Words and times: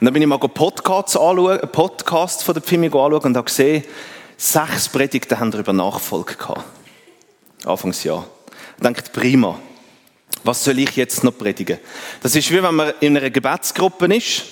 Und 0.00 0.06
dann 0.06 0.14
bin 0.14 0.22
ich 0.22 0.28
mal 0.28 0.38
Podcasts, 0.38 1.14
anschauen, 1.14 1.60
Podcasts 1.70 2.42
von 2.42 2.54
der 2.54 2.62
Pfimi 2.62 2.86
anschauen 2.86 3.20
und 3.20 3.36
habe 3.36 3.44
gesehen, 3.44 3.84
sechs 4.38 4.88
Predigten 4.88 5.38
haben 5.38 5.50
darüber 5.50 5.74
Nachfolge 5.74 6.36
gehabt. 6.36 6.64
Anfangsjahr. 7.66 8.24
Ich 8.78 8.82
dachte, 8.82 9.10
prima. 9.12 9.58
Was 10.42 10.64
soll 10.64 10.78
ich 10.78 10.96
jetzt 10.96 11.22
noch 11.22 11.36
predigen? 11.36 11.78
Das 12.22 12.34
ist 12.34 12.50
wie 12.50 12.62
wenn 12.62 12.74
man 12.74 12.94
in 13.00 13.14
einer 13.14 13.28
Gebetsgruppe 13.28 14.06
ist. 14.14 14.44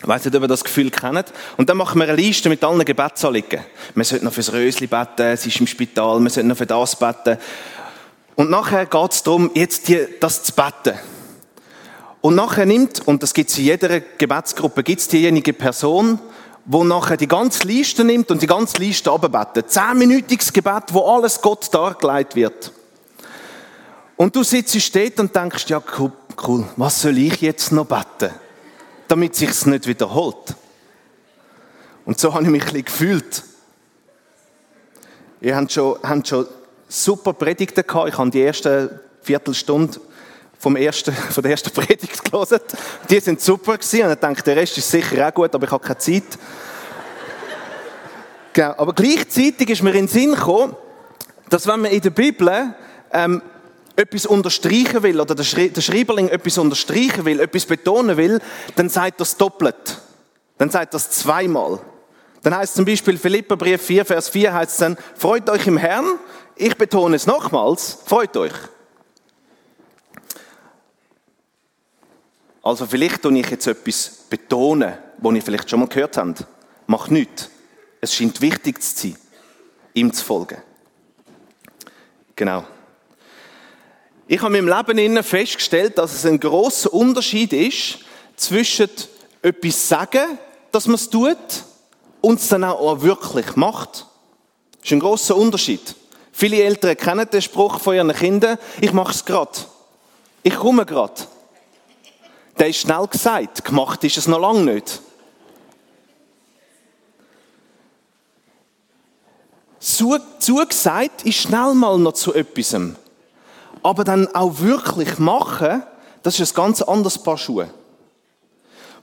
Ich 0.00 0.06
weiss 0.06 0.24
nicht, 0.24 0.36
ob 0.36 0.42
ihr 0.42 0.48
das 0.48 0.62
Gefühl 0.62 0.90
kennt. 0.92 1.32
Und 1.56 1.68
dann 1.68 1.78
machen 1.78 1.98
wir 1.98 2.04
eine 2.04 2.14
Liste 2.14 2.48
mit 2.48 2.62
allen 2.62 2.84
Gebetsanliegen. 2.84 3.64
Man 3.94 4.04
sollte 4.04 4.24
noch 4.24 4.32
fürs 4.32 4.52
Rösli 4.52 4.86
beten, 4.86 5.32
es 5.32 5.46
ist 5.46 5.58
im 5.58 5.66
Spital, 5.66 6.20
man 6.20 6.28
sollte 6.28 6.48
noch 6.48 6.58
für 6.58 6.66
das 6.66 6.96
beten. 6.96 7.38
Und 8.36 8.50
nachher 8.50 8.86
geht 8.86 9.12
es 9.12 9.22
darum, 9.24 9.50
jetzt 9.54 9.88
die, 9.88 10.06
das 10.20 10.44
zu 10.44 10.52
beten. 10.52 10.96
Und 12.26 12.34
nachher 12.34 12.66
nimmt, 12.66 13.06
und 13.06 13.22
das 13.22 13.32
gibt 13.32 13.50
es 13.50 13.58
in 13.58 13.66
jeder 13.66 14.00
Gebetsgruppe, 14.00 14.82
gibt 14.82 15.00
es 15.00 15.06
diejenige 15.06 15.52
Person, 15.52 16.18
wo 16.64 16.82
nachher 16.82 17.16
die 17.16 17.28
ganze 17.28 17.64
Liste 17.68 18.02
nimmt 18.02 18.32
und 18.32 18.42
die 18.42 18.48
ganze 18.48 18.78
Liste 18.78 19.12
abbetet. 19.12 19.70
Zehnminütiges 19.70 20.52
Gebet, 20.52 20.86
wo 20.90 21.02
alles 21.02 21.40
Gott 21.40 21.72
dargelegt 21.72 22.34
wird. 22.34 22.72
Und 24.16 24.34
du 24.34 24.42
sitzt 24.42 24.96
dort 24.96 25.20
und 25.20 25.36
denkst, 25.36 25.66
ja 25.68 25.80
cool, 26.00 26.64
was 26.74 27.00
soll 27.00 27.16
ich 27.16 27.42
jetzt 27.42 27.70
noch 27.70 27.86
beten? 27.86 28.34
Damit 29.06 29.36
sich's 29.36 29.64
nicht 29.64 29.86
wiederholt. 29.86 30.56
Und 32.06 32.18
so 32.18 32.34
habe 32.34 32.42
ich 32.42 32.50
mich 32.50 32.62
ein 32.62 32.66
bisschen 32.72 32.86
gefühlt. 32.86 33.44
Ihr 35.42 35.54
habt 35.54 35.70
schon, 35.70 35.96
habt 36.02 36.26
schon 36.26 36.48
super 36.88 37.34
Predigten 37.34 37.86
gehabt. 37.86 38.08
Ich 38.08 38.18
habe 38.18 38.30
die 38.30 38.40
erste 38.40 38.98
Viertelstunde 39.22 40.00
vom 40.58 40.76
ersten, 40.76 41.12
von 41.30 41.42
der 41.42 41.52
ersten 41.52 41.70
Predigt 41.70 42.30
gelesen. 42.30 42.60
Die 43.08 43.20
sind 43.20 43.40
super 43.40 43.78
gewesen. 43.78 44.04
Und 44.04 44.12
ich 44.12 44.18
dachte, 44.18 44.42
der 44.42 44.56
Rest 44.56 44.78
ist 44.78 44.90
sicher 44.90 45.28
auch 45.28 45.34
gut, 45.34 45.54
aber 45.54 45.64
ich 45.64 45.70
habe 45.70 45.84
keine 45.84 45.98
Zeit. 45.98 46.38
genau. 48.52 48.74
Aber 48.76 48.92
gleichzeitig 48.92 49.70
ist 49.70 49.82
mir 49.82 49.90
in 49.90 50.06
den 50.06 50.08
Sinn 50.08 50.34
gekommen, 50.34 50.76
dass 51.48 51.66
wenn 51.66 51.80
man 51.80 51.90
in 51.90 52.00
der 52.00 52.10
Bibel 52.10 52.74
ähm, 53.12 53.42
etwas 53.94 54.26
unterstreichen 54.26 55.02
will, 55.02 55.20
oder 55.20 55.34
der, 55.34 55.44
Schre 55.44 55.68
der 55.68 55.80
Schreiberling 55.80 56.28
etwas 56.28 56.58
unterstreichen 56.58 57.24
will, 57.24 57.40
etwas 57.40 57.64
betonen 57.64 58.16
will, 58.16 58.40
dann 58.76 58.88
sagt 58.88 59.20
es 59.20 59.36
doppelt. 59.36 60.00
Dann 60.58 60.70
sagt 60.70 60.94
es 60.94 61.10
zweimal. 61.10 61.80
Dann 62.42 62.56
heißt 62.56 62.74
zum 62.74 62.84
Beispiel 62.84 63.18
Philipperbrief 63.18 63.82
4, 63.82 64.04
Vers 64.04 64.28
4 64.28 64.54
heißt 64.54 64.72
es 64.72 64.76
dann, 64.76 64.96
freut 65.16 65.48
euch 65.50 65.66
im 65.66 65.76
Herrn. 65.76 66.06
Ich 66.54 66.76
betone 66.76 67.16
es 67.16 67.26
nochmals, 67.26 67.98
freut 68.06 68.36
euch. 68.36 68.52
Also 72.66 72.84
vielleicht 72.84 73.22
tue 73.22 73.38
ich 73.38 73.48
jetzt 73.48 73.68
etwas 73.68 74.24
betonen, 74.28 74.94
was 75.18 75.34
ihr 75.34 75.42
vielleicht 75.42 75.70
schon 75.70 75.78
mal 75.78 75.86
gehört 75.86 76.16
habt. 76.16 76.44
Macht 76.88 77.12
nichts. 77.12 77.48
Es 78.00 78.12
scheint 78.12 78.40
wichtig 78.40 78.82
zu 78.82 79.02
sein, 79.02 79.16
ihm 79.94 80.12
zu 80.12 80.24
folgen. 80.24 80.60
Genau. 82.34 82.64
Ich 84.26 84.42
habe 84.42 84.58
in 84.58 84.64
meinem 84.64 84.84
Leben 84.96 85.22
festgestellt, 85.22 85.96
dass 85.96 86.12
es 86.12 86.26
ein 86.26 86.40
großer 86.40 86.92
Unterschied 86.92 87.52
ist 87.52 88.00
zwischen 88.34 88.90
etwas 89.42 89.88
sagen, 89.88 90.36
dass 90.72 90.88
man 90.88 90.96
es 90.96 91.08
tut, 91.08 91.36
und 92.20 92.40
es 92.40 92.48
dann 92.48 92.64
auch 92.64 93.00
wirklich 93.00 93.54
macht. 93.54 94.06
Das 94.72 94.86
ist 94.86 94.90
ein 94.90 94.98
großer 94.98 95.36
Unterschied. 95.36 95.94
Viele 96.32 96.64
Eltern 96.64 96.96
kennen 96.96 97.30
den 97.30 97.42
Spruch 97.42 97.78
von 97.78 97.94
ihren 97.94 98.12
Kindern, 98.12 98.58
ich 98.80 98.92
mache 98.92 99.12
es 99.12 99.24
gerade. 99.24 99.56
Ich 100.42 100.56
komme 100.56 100.84
gerade. 100.84 101.28
Der 102.58 102.68
ist 102.68 102.78
schnell 102.78 103.06
gesagt, 103.06 103.64
gemacht 103.64 104.02
ist 104.04 104.16
es 104.16 104.26
noch 104.26 104.40
lange 104.40 104.74
nicht. 104.74 105.00
Zugesagt 109.78 111.24
ist 111.24 111.36
schnell 111.36 111.74
mal 111.74 111.98
noch 111.98 112.14
zu 112.14 112.34
etwas. 112.34 112.76
Aber 113.82 114.04
dann 114.04 114.26
auch 114.34 114.58
wirklich 114.58 115.18
machen, 115.18 115.82
das 116.22 116.40
ist 116.40 116.52
ein 116.52 116.56
ganz 116.56 116.82
anderes 116.82 117.18
Paar 117.18 117.38
Schuhe. 117.38 117.70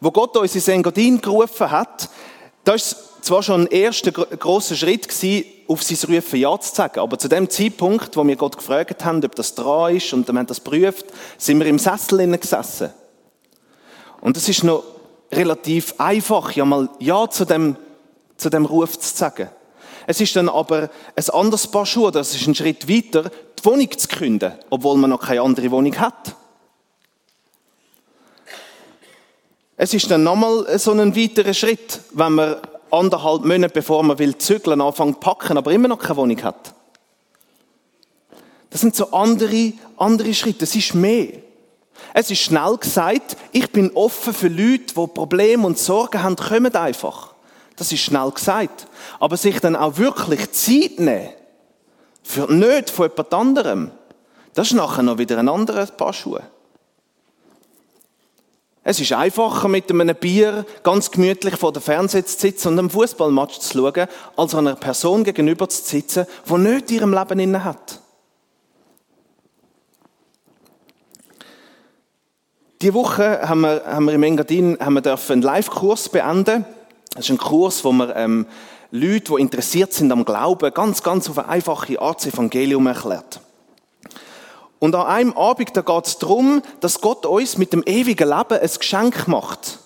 Wo 0.01 0.11
Gott 0.11 0.35
uns 0.35 0.55
in 0.55 0.73
Engadin 0.73 1.22
gerufen 1.22 1.72
hat, 1.72 2.09
das 2.66 2.95
war 2.95 3.22
zwar 3.22 3.44
schon 3.44 3.61
ein 3.61 3.67
erster 3.67 4.11
großer 4.11 4.75
Schritt 4.75 5.07
gewesen, 5.07 5.45
auf 5.67 5.81
sein 5.81 6.16
Rufen 6.16 6.39
Ja 6.39 6.59
zu 6.59 6.75
sagen, 6.75 6.99
aber 6.99 7.17
zu 7.17 7.29
dem 7.29 7.49
Zeitpunkt, 7.49 8.17
wo 8.17 8.28
wir 8.28 8.35
Gott 8.35 8.57
gefragt 8.57 9.05
haben, 9.05 9.23
ob 9.23 9.35
das 9.35 9.55
dran 9.55 9.95
ist 9.95 10.11
und 10.11 10.28
wir 10.28 10.38
haben 10.38 10.47
das 10.47 10.61
geprüft, 10.61 11.05
sind 11.38 11.59
wir 11.59 11.67
im 11.67 11.79
Sessel 11.79 12.38
gesessen. 12.38 12.91
Und 14.23 14.38
es 14.38 14.47
ist 14.47 14.63
noch 14.63 14.85
relativ 15.34 15.95
einfach, 15.97 16.53
ja 16.53 16.63
mal 16.63 16.88
Ja 17.00 17.29
zu 17.29 17.44
dem, 17.44 17.75
zu 18.38 18.50
dem 18.50 18.66
Ruf 18.66 18.97
zu 18.97 19.13
sagen. 19.13 19.50
Es 20.07 20.22
ist 20.22 20.34
dann 20.38 20.47
aber 20.47 20.89
ein 21.13 21.29
anderes 21.34 21.67
Paar 21.67 21.85
Schuhe, 21.85 22.09
das 22.09 22.34
ist 22.34 22.47
ein 22.47 22.56
Schritt 22.56 22.88
weiter, 22.88 23.29
die 23.59 23.66
Wohnung 23.66 23.91
zu 23.91 24.07
künden, 24.07 24.53
obwohl 24.69 24.95
man 24.95 25.09
noch 25.09 25.19
keine 25.19 25.41
andere 25.41 25.69
Wohnung 25.72 26.00
hat. 26.00 26.38
Es 29.75 29.94
ist 29.94 30.09
dann 30.09 30.23
nochmal 30.23 30.79
so 30.79 30.91
ein 30.91 31.13
weiterer 31.17 31.53
Schritt, 31.53 32.00
wenn 32.13 32.31
man 32.31 32.55
anderthalb 32.91 33.44
Monate, 33.44 33.73
bevor 33.73 34.03
man 34.03 34.19
will 34.19 34.38
zügeln, 34.38 34.79
anfängt 34.79 35.16
zu 35.16 35.19
packen, 35.19 35.57
aber 35.57 35.73
immer 35.73 35.90
noch 35.90 36.00
keine 36.00 36.16
Wohnung 36.16 36.41
hat. 36.44 36.73
Das 38.69 38.79
sind 38.79 38.95
so 38.95 39.11
andere, 39.11 39.73
andere 39.97 40.34
Schritte. 40.34 40.63
Es 40.63 40.75
ist 40.78 40.95
mehr. 40.95 41.42
Es 42.14 42.30
ist 42.31 42.40
schnell 42.41 42.78
gesagt, 42.78 43.38
ich 43.52 43.72
bin 43.72 43.91
offen 43.96 44.34
für 44.34 44.47
Leute, 44.47 44.94
die 44.96 45.08
Probleme 45.08 45.66
und 45.66 45.80
Sorgen 45.80 46.22
haben, 46.22 46.36
kommen 46.36 46.74
einfach. 46.75 47.34
Das 47.75 47.91
ist 47.91 48.02
schnell 48.02 48.31
gesagt. 48.31 48.88
Aber 49.19 49.38
sich 49.38 49.59
dann 49.59 49.75
auch 49.75 49.97
wirklich 49.97 50.52
Zeit 50.52 51.00
nehmen, 51.00 51.30
für 52.22 52.52
nicht 52.52 52.90
von 52.90 53.09
jemand 53.09 53.34
anderem, 53.34 53.91
das 54.53 54.68
ist 54.68 54.74
nachher 54.74 55.03
noch 55.03 55.18
wieder 55.18 55.38
ein 55.38 55.50
anderes 55.50 55.91
Paar 55.91 56.14
Schuhe. 56.14 56.44
Es 58.85 59.00
ist 59.00 59.14
einfacher, 59.14 59.70
mit 59.70 59.90
einem 59.90 60.16
Bier 60.16 60.66
ganz 60.84 61.09
gemütlich 61.09 61.56
vor 61.56 61.72
dem 61.72 61.81
Fernseher 61.81 62.25
zu 62.25 62.38
sitzen 62.38 62.68
und 62.70 62.80
einem 62.80 62.90
Fußballmatch 62.90 63.59
zu 63.59 63.78
schauen, 63.78 64.08
als 64.35 64.53
einer 64.53 64.75
Person 64.75 65.24
gegenüber 65.24 65.70
zu 65.70 65.81
sitzen, 65.81 66.25
die 66.50 66.58
nicht 66.58 66.91
in 66.91 66.97
ihrem 66.97 67.14
Leben 67.14 67.40
inne 67.40 67.64
hat. 67.64 68.03
Diese 72.83 72.95
Woche 72.95 73.47
haben 73.47 73.61
wir, 73.61 73.81
haben 73.85 74.05
wir 74.07 74.13
im 74.13 74.23
Engadin 74.23 74.77
haben 74.77 74.95
wir 74.95 75.17
einen 75.29 75.41
Live-Kurs 75.41 76.09
beenden. 76.09 76.66
Das 77.16 77.23
ist 77.23 77.31
ein 77.31 77.38
Kurs, 77.38 77.81
wo 77.85 77.94
wir 77.94 78.13
ähm, 78.13 78.45
Leute, 78.91 79.35
die 79.35 79.41
interessiert 79.41 79.94
sind 79.94 80.11
am 80.11 80.25
Glauben, 80.25 80.73
ganz, 80.73 81.01
ganz 81.01 81.29
auf 81.29 81.38
eine 81.38 81.47
einfache 81.47 82.01
Art 82.01 82.17
das 82.17 82.33
Evangelium 82.33 82.85
erklärt. 82.88 83.39
Und 84.79 84.95
an 84.95 85.05
einem 85.05 85.31
Abend, 85.38 85.69
da 85.77 85.79
geht 85.79 86.07
es 86.07 86.17
darum, 86.17 86.61
dass 86.81 86.99
Gott 86.99 87.25
uns 87.25 87.57
mit 87.57 87.72
dem 87.72 87.83
ewigen 87.85 88.27
Leben 88.27 88.59
ein 88.59 88.69
Geschenk 88.77 89.29
macht. 89.29 89.79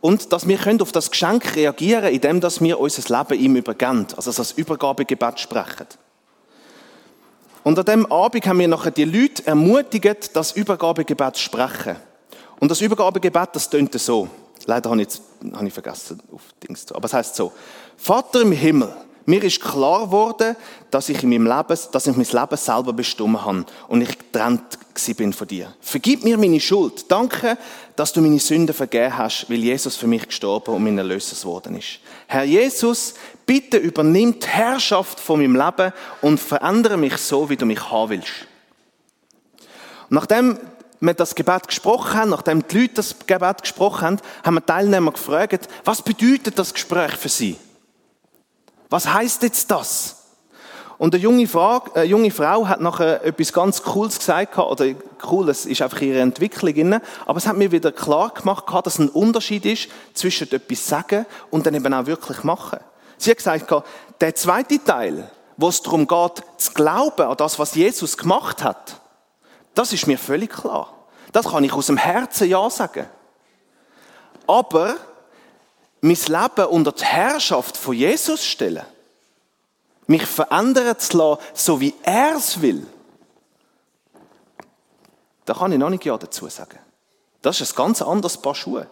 Und 0.00 0.32
dass 0.32 0.46
wir 0.46 0.56
können 0.56 0.80
auf 0.80 0.92
das 0.92 1.10
Geschenk 1.10 1.56
reagieren 1.56 2.02
können, 2.02 2.40
indem 2.40 2.60
wir 2.60 2.78
unser 2.78 3.18
Leben 3.18 3.42
ihm 3.42 3.56
übergeben. 3.56 4.06
Also 4.16 4.30
das 4.30 4.52
Übergabegebet 4.52 5.40
sprechen. 5.40 5.88
Und 7.64 7.76
an 7.76 7.84
dem 7.86 8.12
Abend 8.12 8.46
haben 8.46 8.60
wir 8.60 8.68
nachher 8.68 8.92
die 8.92 9.02
Leute 9.02 9.44
ermutigt, 9.48 10.36
das 10.36 10.52
Übergabegebet 10.52 11.34
zu 11.34 11.42
sprechen. 11.42 11.96
Und 12.60 12.70
das 12.70 12.80
Übergabegebet, 12.80 13.50
das 13.52 13.68
tönt 13.68 13.98
so. 14.00 14.28
Leider 14.64 14.90
habe 14.90 15.00
ich, 15.00 15.08
jetzt, 15.08 15.22
habe 15.52 15.66
ich 15.66 15.72
vergessen, 15.72 16.20
auf 16.32 16.42
Dings 16.62 16.86
zu. 16.86 16.94
Aber 16.94 17.06
es 17.06 17.12
heißt 17.12 17.36
so. 17.36 17.52
Vater 17.96 18.40
im 18.40 18.52
Himmel, 18.52 18.92
mir 19.26 19.42
ist 19.42 19.60
klar 19.60 20.06
geworden, 20.06 20.56
dass 20.90 21.08
ich 21.08 21.22
in 21.22 21.30
meinem 21.30 21.46
Leben, 21.46 21.78
dass 21.92 22.06
ich 22.06 22.16
mein 22.16 22.26
Leben 22.26 22.56
selber 22.56 22.92
bestimmt 22.92 23.44
habe 23.44 23.66
und 23.88 24.00
ich 24.00 24.16
getrennt 24.18 24.78
bin 25.16 25.32
von 25.32 25.46
dir. 25.46 25.74
Vergib 25.80 26.24
mir 26.24 26.38
meine 26.38 26.58
Schuld. 26.58 27.10
Danke, 27.10 27.58
dass 27.96 28.12
du 28.12 28.22
meine 28.22 28.38
Sünden 28.38 28.74
vergeben 28.74 29.18
hast, 29.18 29.50
weil 29.50 29.58
Jesus 29.58 29.96
für 29.96 30.06
mich 30.06 30.26
gestorben 30.26 30.74
und 30.74 30.84
mein 30.84 30.96
Erlöser 30.96 31.36
geworden 31.36 31.76
ist. 31.76 31.98
Herr 32.28 32.44
Jesus, 32.44 33.14
bitte 33.44 33.76
übernimm 33.76 34.38
die 34.38 34.46
Herrschaft 34.46 35.20
von 35.20 35.40
meinem 35.40 35.54
Leben 35.56 35.92
und 36.22 36.40
verändere 36.40 36.96
mich 36.96 37.16
so, 37.18 37.50
wie 37.50 37.56
du 37.56 37.66
mich 37.66 37.90
haben 37.90 38.10
willst. 38.10 38.46
nachdem 40.08 40.58
wir 41.00 41.14
das 41.14 41.34
Gebet 41.34 41.68
gesprochen 41.68 42.14
haben, 42.14 42.30
nachdem 42.30 42.66
die 42.66 42.80
Leute 42.82 42.94
das 42.94 43.16
Gebet 43.26 43.62
gesprochen 43.62 44.02
haben, 44.02 44.18
haben 44.44 44.54
wir 44.54 44.64
Teilnehmer 44.64 45.12
gefragt, 45.12 45.68
was 45.84 46.02
bedeutet 46.02 46.58
das 46.58 46.72
Gespräch 46.72 47.12
für 47.12 47.28
sie? 47.28 47.58
Was 48.88 49.12
heißt 49.12 49.42
jetzt 49.42 49.70
das? 49.70 50.16
Und 50.98 51.14
eine 51.14 51.22
junge, 51.22 51.46
Frau, 51.46 51.82
eine 51.94 52.04
junge 52.04 52.30
Frau 52.30 52.66
hat 52.66 52.80
nachher 52.80 53.22
etwas 53.22 53.52
ganz 53.52 53.82
Cooles 53.82 54.18
gesagt, 54.18 54.56
oder 54.56 54.86
cool, 55.30 55.48
es 55.50 55.66
ist 55.66 55.82
einfach 55.82 56.00
ihre 56.00 56.20
Entwicklung, 56.20 57.00
aber 57.26 57.36
es 57.36 57.46
hat 57.46 57.56
mir 57.56 57.70
wieder 57.70 57.92
klar 57.92 58.30
gemacht, 58.30 58.64
dass 58.84 58.98
ein 58.98 59.10
Unterschied 59.10 59.66
ist 59.66 59.88
zwischen 60.14 60.50
etwas 60.50 60.86
sagen 60.86 61.26
und 61.50 61.66
dann 61.66 61.74
eben 61.74 61.92
auch 61.92 62.06
wirklich 62.06 62.44
machen. 62.44 62.78
Sie 63.18 63.30
hat 63.30 63.38
gesagt, 63.38 63.84
der 64.20 64.34
zweite 64.34 64.82
Teil, 64.82 65.30
wo 65.58 65.68
es 65.68 65.82
darum 65.82 66.06
geht, 66.06 66.42
zu 66.56 66.72
glauben 66.72 67.26
an 67.26 67.36
das, 67.36 67.58
was 67.58 67.74
Jesus 67.74 68.16
gemacht 68.16 68.64
hat, 68.64 69.00
das 69.76 69.92
ist 69.92 70.06
mir 70.06 70.18
völlig 70.18 70.50
klar. 70.50 70.92
Das 71.32 71.46
kann 71.46 71.62
ich 71.62 71.72
aus 71.72 71.86
dem 71.86 71.98
Herzen 71.98 72.48
Ja 72.48 72.68
sagen. 72.70 73.06
Aber 74.46 74.96
mein 76.00 76.16
Leben 76.16 76.66
unter 76.70 76.92
die 76.92 77.04
Herrschaft 77.04 77.76
von 77.76 77.94
Jesus 77.94 78.42
stellen, 78.44 78.86
mich 80.06 80.24
verändern 80.24 80.98
zu 80.98 81.18
lassen, 81.18 81.42
so 81.52 81.80
wie 81.80 81.94
er 82.02 82.36
es 82.36 82.62
will, 82.62 82.86
da 85.44 85.52
kann 85.52 85.72
ich 85.72 85.78
noch 85.78 85.90
nicht 85.90 86.04
Ja 86.04 86.16
dazu 86.16 86.48
sagen. 86.48 86.78
Das 87.42 87.60
ist 87.60 87.74
ein 87.74 87.76
ganz 87.76 88.00
anderes 88.00 88.38
Paar 88.38 88.54
Schuhe. 88.54 88.86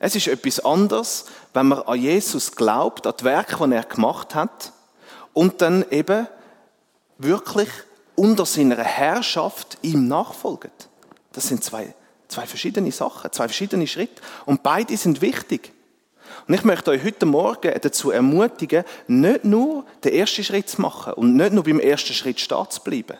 Es 0.00 0.16
ist 0.16 0.26
etwas 0.26 0.58
anderes, 0.60 1.26
wenn 1.54 1.68
man 1.68 1.82
an 1.82 2.00
Jesus 2.00 2.52
glaubt, 2.52 3.06
an 3.06 3.14
das 3.16 3.24
Werk, 3.24 3.56
das 3.58 3.70
er 3.70 3.84
gemacht 3.84 4.34
hat, 4.34 4.72
und 5.32 5.62
dann 5.62 5.88
eben 5.90 6.26
wirklich 7.18 7.68
unter 8.14 8.46
seiner 8.46 8.82
Herrschaft 8.82 9.78
ihm 9.82 10.08
nachfolgt. 10.08 10.88
Das 11.32 11.48
sind 11.48 11.62
zwei, 11.62 11.94
zwei 12.28 12.46
verschiedene 12.46 12.90
Sachen, 12.92 13.30
zwei 13.32 13.44
verschiedene 13.44 13.86
Schritte. 13.86 14.22
Und 14.46 14.62
beide 14.62 14.96
sind 14.96 15.20
wichtig. 15.20 15.72
Und 16.48 16.54
ich 16.54 16.64
möchte 16.64 16.90
euch 16.90 17.04
heute 17.04 17.26
Morgen 17.26 17.74
dazu 17.80 18.10
ermutigen, 18.10 18.84
nicht 19.06 19.44
nur 19.44 19.84
den 20.04 20.14
ersten 20.14 20.44
Schritt 20.44 20.68
zu 20.68 20.80
machen 20.80 21.12
und 21.14 21.36
nicht 21.36 21.52
nur 21.52 21.64
beim 21.64 21.80
ersten 21.80 22.14
Schritt 22.14 22.40
stehen 22.40 22.70
zu 22.70 22.80
bleiben. 22.80 23.18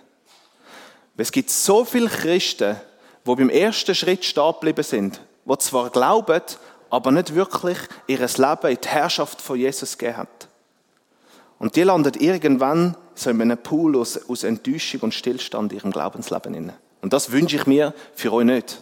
Es 1.17 1.33
gibt 1.33 1.51
so 1.51 1.85
viele 1.85 2.09
Christen, 2.09 2.77
die 3.27 3.35
beim 3.35 3.51
ersten 3.51 3.95
Schritt 3.95 4.25
stehen 4.25 4.53
geblieben 4.53 4.85
sind, 4.85 5.21
die 5.45 5.59
zwar 5.59 5.91
glauben, 5.91 6.43
aber 6.91 7.11
nicht 7.11 7.35
wirklich 7.35 7.79
ihr 8.07 8.19
Leben 8.19 8.71
in 8.71 8.79
die 8.83 8.89
Herrschaft 8.89 9.41
von 9.41 9.59
Jesus 9.59 9.99
gegeben 9.99 10.19
hat. 10.19 10.49
Und 11.59 11.75
die 11.75 11.83
landen 11.83 12.15
irgendwann 12.21 12.97
so 13.19 13.31
in 13.31 13.41
einem 13.41 13.59
Pool 13.59 13.97
aus, 13.97 14.29
aus 14.29 14.45
Enttäuschung 14.45 15.01
und 15.01 15.15
Stillstand 15.15 15.73
in 15.73 15.79
ihrem 15.79 15.93
Glaubensleben 15.93 16.55
inne. 16.55 16.75
Und 17.03 17.13
das 17.13 17.33
wünsche 17.33 17.57
ich 17.57 17.67
mir 17.67 17.95
für 18.15 18.33
euch 18.33 18.45
nicht. 18.45 18.81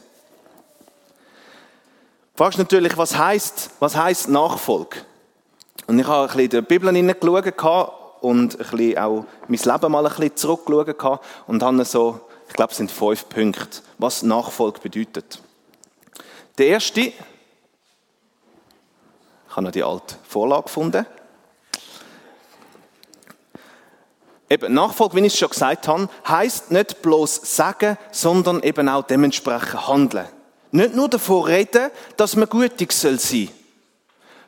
Du 2.36 2.38
fragst 2.42 2.58
natürlich, 2.58 2.96
was 2.96 3.16
heißt, 3.16 3.70
was 3.78 3.96
heißt 3.96 4.28
Nachfolge? 4.28 4.98
Und 5.86 5.98
ich 5.98 6.06
habe 6.06 6.22
ein 6.22 6.26
bisschen 6.26 6.44
in 6.44 6.50
der 6.50 6.62
Bibel 6.62 6.92
hineingeschaut 6.92 7.92
und 8.22 8.54
ein 8.54 8.58
bisschen 8.58 8.98
auch 8.98 9.24
mein 9.46 9.60
Leben 9.60 9.92
mal 9.92 10.06
ein 10.06 10.10
bisschen 10.12 10.36
zurückgeschaut 10.36 11.20
und 11.46 11.62
habe 11.62 11.84
so, 11.84 12.20
ich 12.48 12.54
glaube, 12.54 12.72
es 12.72 12.78
sind 12.78 12.90
fünf 12.90 13.28
Punkte, 13.28 13.82
was 13.98 14.22
Nachfolge 14.22 14.80
bedeutet. 14.80 15.40
Der 16.58 16.68
erste, 16.68 17.00
ich 17.00 17.14
habe 19.50 19.62
noch 19.62 19.72
die 19.72 19.84
alte 19.84 20.16
Vorlage 20.26 20.64
gefunden. 20.64 21.06
Eben, 24.50 24.74
Nachfolge, 24.74 25.16
wie 25.16 25.26
ich 25.26 25.32
es 25.32 25.38
schon 25.38 25.50
gesagt 25.50 25.88
habe, 25.88 26.08
heisst 26.28 26.70
nicht 26.70 27.02
bloß 27.02 27.40
sagen, 27.56 27.96
sondern 28.10 28.62
eben 28.62 28.88
auch 28.88 29.02
dementsprechend 29.04 29.88
handeln. 29.88 30.26
Nicht 30.70 30.94
nur 30.94 31.08
davon 31.08 31.44
reden, 31.44 31.90
dass 32.16 32.36
man 32.36 32.48
gütig 32.48 32.92
soll 32.92 33.18
sein 33.18 33.48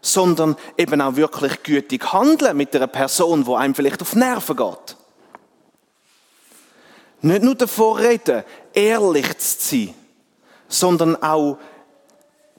sondern 0.07 0.57
eben 0.77 1.01
auch 1.01 1.17
wirklich 1.17 1.63
gütig 1.63 2.13
handeln 2.13 2.57
mit 2.57 2.75
einer 2.75 2.87
Person, 2.87 3.45
wo 3.47 3.57
einem 3.57 3.75
vielleicht 3.75 4.03
auf 4.03 4.15
Nerven 4.15 4.57
geht. 4.57 4.97
Nicht 7.23 7.43
nur 7.43 7.55
davon 7.55 7.99
reden, 7.99 8.45
ehrlich 8.73 9.37
zu 9.39 9.69
sein, 9.69 9.95
sondern 10.69 11.21
auch 11.23 11.59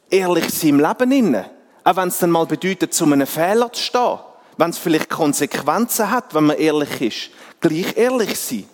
ehrlich 0.10 0.50
sein 0.50 0.70
im 0.72 0.80
Leben. 0.80 1.46
Auch 1.84 1.96
wenn 1.96 2.10
es 2.10 2.20
dann 2.20 2.32
mal 2.32 2.46
bedeutet, 2.46 2.94
zu 2.94 3.06
einem 3.06 3.28
Fehler 3.28 3.72
zu 3.72 3.82
stehen 3.82 4.20
wenn 4.58 4.72
es 4.72 4.78
vielleicht 4.78 5.10
Konsequenzen 5.10 6.12
hat, 6.12 6.34
wenn 6.34 6.46
man 6.46 6.58
ehrlich 6.58 7.02
ist, 7.02 7.30
gleich 7.60 7.96
ehrlich 7.96 8.40
sein. 8.40 8.66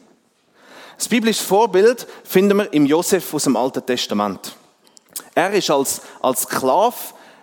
Das 0.97 1.07
biblische 1.07 1.43
Vorbild 1.43 2.07
finden 2.23 2.57
wir 2.57 2.73
im 2.73 2.85
Josef 2.85 3.33
aus 3.33 3.43
dem 3.43 3.55
Alten 3.55 3.85
Testament. 3.85 4.55
Er 5.35 5.51
ist 5.51 5.69
als, 5.69 6.01
als 6.21 6.43
Sklave 6.43 6.95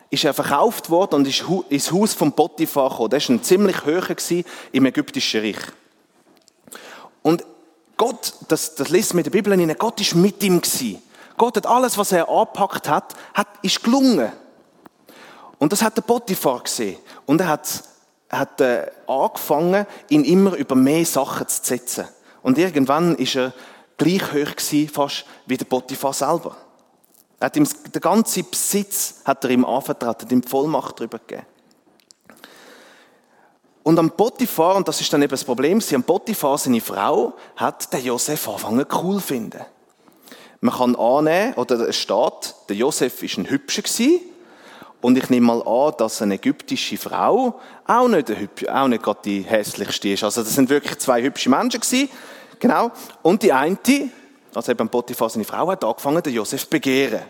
ist 0.09 0.25
er 0.25 0.35
verkauft 0.35 0.91
worden 0.91 1.17
und 1.17 1.29
ist 1.29 1.45
ins 1.69 1.93
Haus 1.93 2.15
von 2.15 2.33
Potiphar 2.33 2.91
gekommen. 2.91 3.11
Das 3.11 3.29
war 3.29 3.37
ein 3.37 3.43
ziemlich 3.43 3.85
höher 3.85 4.07
im 4.73 4.87
ägyptischen 4.87 5.41
Reich. 5.41 5.61
Und 7.23 7.45
Gott, 7.97 8.35
das, 8.49 8.75
das 8.75 8.89
liest 8.89 9.15
mit 9.15 9.27
der 9.27 9.31
Bibel 9.31 9.53
in, 9.53 9.77
Gott 9.77 10.01
ist 10.01 10.15
mit 10.15 10.43
ihm 10.43 10.61
gewesen. 10.61 11.03
Gott 11.37 11.57
hat 11.57 11.67
alles, 11.67 11.97
was 11.99 12.13
er 12.13 12.29
angepackt 12.29 12.89
hat, 12.89 13.15
hat, 13.35 13.49
ist 13.63 13.83
gelungen. 13.83 14.33
Und 15.59 15.73
das 15.73 15.83
hat 15.83 15.97
der 15.97 16.03
Potiphar 16.03 16.61
gesehen. 16.61 16.99
Und 17.27 17.41
er 17.41 17.49
hat 17.49 17.83
hat 18.31 18.61
äh, 18.61 18.87
angefangen, 19.07 19.87
ihn 20.09 20.25
immer 20.25 20.55
über 20.55 20.75
mehr 20.75 21.05
Sachen 21.05 21.49
zu 21.49 21.61
setzen. 21.63 22.07
Und 22.43 22.57
irgendwann 22.57 23.17
ist 23.17 23.37
er 23.37 23.53
gleich 23.99 24.23
hoch 24.33 24.57
gewesen, 24.57 24.89
fast 24.89 25.27
wie 25.47 25.57
der 25.57 25.67
Potiphar 25.67 26.13
selber. 26.13 26.57
Er 27.39 27.47
hat 27.47 27.57
ihm 27.57 27.67
den 27.67 28.01
ganzen 28.01 28.49
Besitz 28.49 29.17
hat 29.25 29.45
er 29.45 29.51
ihm 29.51 29.65
anvertraut, 29.65 30.23
hat 30.23 30.33
ihm 30.33 30.43
Vollmacht 30.43 30.99
darüber 31.01 31.19
gegeben. 31.19 31.47
Und 33.83 33.99
am 33.99 34.11
Potiphar, 34.11 34.77
und 34.77 34.87
das 34.87 35.01
ist 35.01 35.13
dann 35.13 35.23
eben 35.23 35.31
das 35.31 35.45
Problem, 35.45 35.81
am 35.95 36.03
Potiphar, 36.03 36.59
seine 36.59 36.81
Frau, 36.81 37.33
hat 37.57 37.93
den 37.93 38.05
Josef 38.05 38.47
angefangen 38.47 38.87
cool 39.03 39.17
zu 39.17 39.27
finden. 39.27 39.65
Man 40.61 40.75
kann 40.75 40.97
annehmen, 40.97 41.55
oder 41.55 41.89
es 41.89 41.97
steht, 41.97 42.55
der 42.69 42.77
Josef 42.77 43.23
war 43.23 43.43
ein 43.43 43.51
Hübscher 43.51 43.83
gewesen, 43.83 44.21
und 45.01 45.17
ich 45.17 45.31
nehme 45.31 45.47
mal 45.47 45.63
an, 45.63 45.95
dass 45.99 46.21
eine 46.21 46.35
ägyptische 46.35 46.99
Frau 46.99 47.59
auch 47.87 48.09
nicht, 48.09 48.31
auch 48.69 48.89
nicht 48.89 49.03
gerade 49.03 49.21
die 49.25 49.43
hässlichste 49.43 50.11
ist. 50.11 50.25
Also 50.25 50.43
das 50.43 50.55
sind 50.55 50.69
wirklich 50.69 50.99
zwei 50.99 51.23
hübsche 51.23 51.49
Menschen 51.49 51.81
gewesen. 51.81 52.11
Genau. 52.59 52.91
Und 53.23 53.43
die 53.43 53.53
eine, 53.53 53.79
also 54.55 54.73
eben 54.73 54.89
Potiphar, 54.89 55.31
seine 55.31 55.45
Frau, 55.45 55.69
hat 55.69 55.85
angefangen, 55.85 56.23
den 56.23 56.35
Josef 56.35 56.69
begehren. 56.69 57.23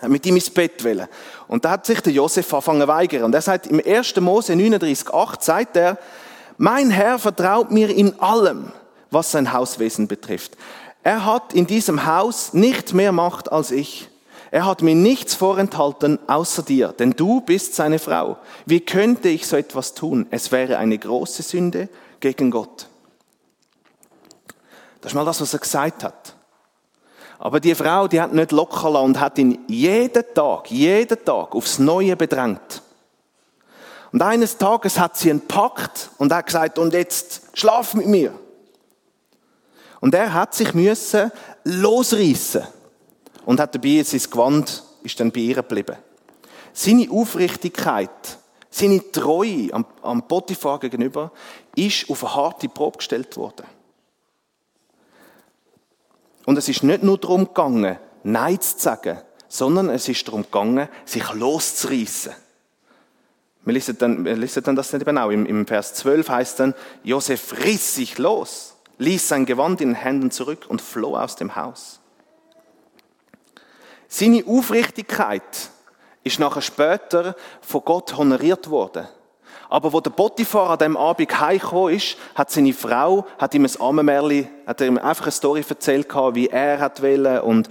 Hat 0.00 0.08
mit 0.08 0.24
ihm 0.24 0.36
ins 0.36 0.48
Bett 0.48 0.82
wollen. 0.82 1.06
Und 1.46 1.64
da 1.64 1.72
hat 1.72 1.86
sich 1.86 2.00
der 2.00 2.12
Josef 2.12 2.52
angefangen 2.52 2.88
weigern. 2.88 3.24
Und 3.24 3.34
er 3.34 3.42
sagt, 3.42 3.66
im 3.66 3.82
1. 3.84 4.16
Mose 4.20 4.54
39,8 4.54 5.42
sagt 5.42 5.76
er, 5.76 5.98
mein 6.56 6.90
Herr 6.90 7.18
vertraut 7.18 7.70
mir 7.70 7.90
in 7.90 8.18
allem, 8.20 8.72
was 9.10 9.32
sein 9.32 9.52
Hauswesen 9.52 10.08
betrifft. 10.08 10.56
Er 11.02 11.26
hat 11.26 11.52
in 11.52 11.66
diesem 11.66 12.06
Haus 12.06 12.54
nicht 12.54 12.94
mehr 12.94 13.12
Macht 13.12 13.52
als 13.52 13.70
ich. 13.70 14.08
Er 14.54 14.66
hat 14.66 14.82
mir 14.82 14.94
nichts 14.94 15.34
vorenthalten 15.34 16.16
außer 16.28 16.62
dir, 16.62 16.92
denn 16.92 17.10
du 17.10 17.40
bist 17.40 17.74
seine 17.74 17.98
Frau. 17.98 18.38
Wie 18.66 18.78
könnte 18.78 19.28
ich 19.28 19.48
so 19.48 19.56
etwas 19.56 19.94
tun? 19.94 20.28
Es 20.30 20.52
wäre 20.52 20.78
eine 20.78 20.96
große 20.96 21.42
Sünde 21.42 21.88
gegen 22.20 22.52
Gott. 22.52 22.86
Das 25.00 25.10
ist 25.10 25.16
mal 25.16 25.24
das, 25.24 25.40
was 25.40 25.54
er 25.54 25.58
gesagt 25.58 26.04
hat. 26.04 26.36
Aber 27.40 27.58
die 27.58 27.74
Frau, 27.74 28.06
die 28.06 28.20
hat 28.20 28.32
nicht 28.32 28.52
locker 28.52 28.90
lassen 28.90 29.06
und 29.06 29.18
hat 29.18 29.38
ihn 29.38 29.58
jeden 29.66 30.22
Tag, 30.34 30.70
jeden 30.70 31.24
Tag 31.24 31.52
aufs 31.52 31.80
Neue 31.80 32.14
bedrängt. 32.14 32.80
Und 34.12 34.22
eines 34.22 34.56
Tages 34.56 35.00
hat 35.00 35.16
sie 35.16 35.30
ihn 35.30 35.40
packt 35.40 36.10
und 36.18 36.32
hat 36.32 36.46
gesagt, 36.46 36.78
und 36.78 36.94
jetzt 36.94 37.42
schlaf 37.54 37.94
mit 37.94 38.06
mir. 38.06 38.32
Und 40.00 40.14
er 40.14 40.32
hat 40.32 40.54
sich 40.54 40.74
müssen 40.74 41.32
losreißen 41.64 42.62
und 43.44 43.60
hat 43.60 43.74
dabei 43.74 44.02
sein 44.02 44.20
Gewand 44.30 44.82
ist 45.02 45.20
dann 45.20 45.30
bei 45.30 45.40
ihr 45.40 45.54
geblieben. 45.56 45.96
Seine 46.72 47.08
Aufrichtigkeit, 47.10 48.38
seine 48.70 49.12
Treue 49.12 49.72
am, 49.72 49.86
am 50.02 50.26
Potiphar 50.26 50.80
gegenüber 50.80 51.30
ist 51.76 52.10
auf 52.10 52.24
eine 52.24 52.34
harte 52.34 52.68
Probe 52.68 52.98
gestellt 52.98 53.36
worden. 53.36 53.66
Und 56.46 56.58
es 56.58 56.68
ist 56.68 56.82
nicht 56.82 57.02
nur 57.02 57.18
darum 57.18 57.46
gegangen, 57.46 57.98
Nein 58.22 58.60
zu 58.60 58.78
sagen, 58.78 59.18
sondern 59.48 59.90
es 59.90 60.08
ist 60.08 60.26
darum 60.26 60.42
gegangen, 60.42 60.88
sich 61.04 61.32
loszureißen. 61.32 62.32
Wir 63.64 63.72
lesen 63.72 63.96
dann, 63.98 64.24
wir 64.24 64.36
lesen 64.36 64.62
dann 64.62 64.76
das 64.76 64.92
nicht 64.92 65.02
eben 65.02 65.16
auch. 65.16 65.30
Im, 65.30 65.46
Im 65.46 65.66
Vers 65.66 65.94
12 65.94 66.28
heißt 66.28 66.60
dann, 66.60 66.74
Josef 67.02 67.64
riss 67.64 67.94
sich 67.94 68.18
los, 68.18 68.74
ließ 68.98 69.28
sein 69.28 69.46
Gewand 69.46 69.80
in 69.80 69.90
den 69.90 69.94
Händen 69.94 70.30
zurück 70.30 70.66
und 70.68 70.82
floh 70.82 71.16
aus 71.16 71.36
dem 71.36 71.56
Haus. 71.56 72.00
Seine 74.16 74.44
Aufrichtigkeit 74.46 75.42
ist 76.22 76.38
nachher 76.38 76.62
später 76.62 77.34
von 77.60 77.84
Gott 77.84 78.16
honoriert 78.16 78.70
worden. 78.70 79.08
Aber 79.68 79.92
wo 79.92 80.00
der 80.00 80.12
Potiphar 80.12 80.70
an 80.70 80.78
dem 80.78 80.96
Abend 80.96 81.40
heimgekommen 81.40 81.96
ist, 81.96 82.16
hat 82.36 82.48
seine 82.48 82.72
Frau, 82.72 83.26
hat 83.38 83.54
ihm 83.54 83.64
ein 83.64 83.80
Armenmärli, 83.80 84.48
hat 84.68 84.80
ihm 84.82 84.98
einfach 84.98 85.24
eine 85.24 85.32
Story 85.32 85.64
erzählt, 85.68 86.06
wie 86.34 86.46
er 86.46 86.78
hat 86.78 87.02
wollen. 87.02 87.40
Und 87.40 87.68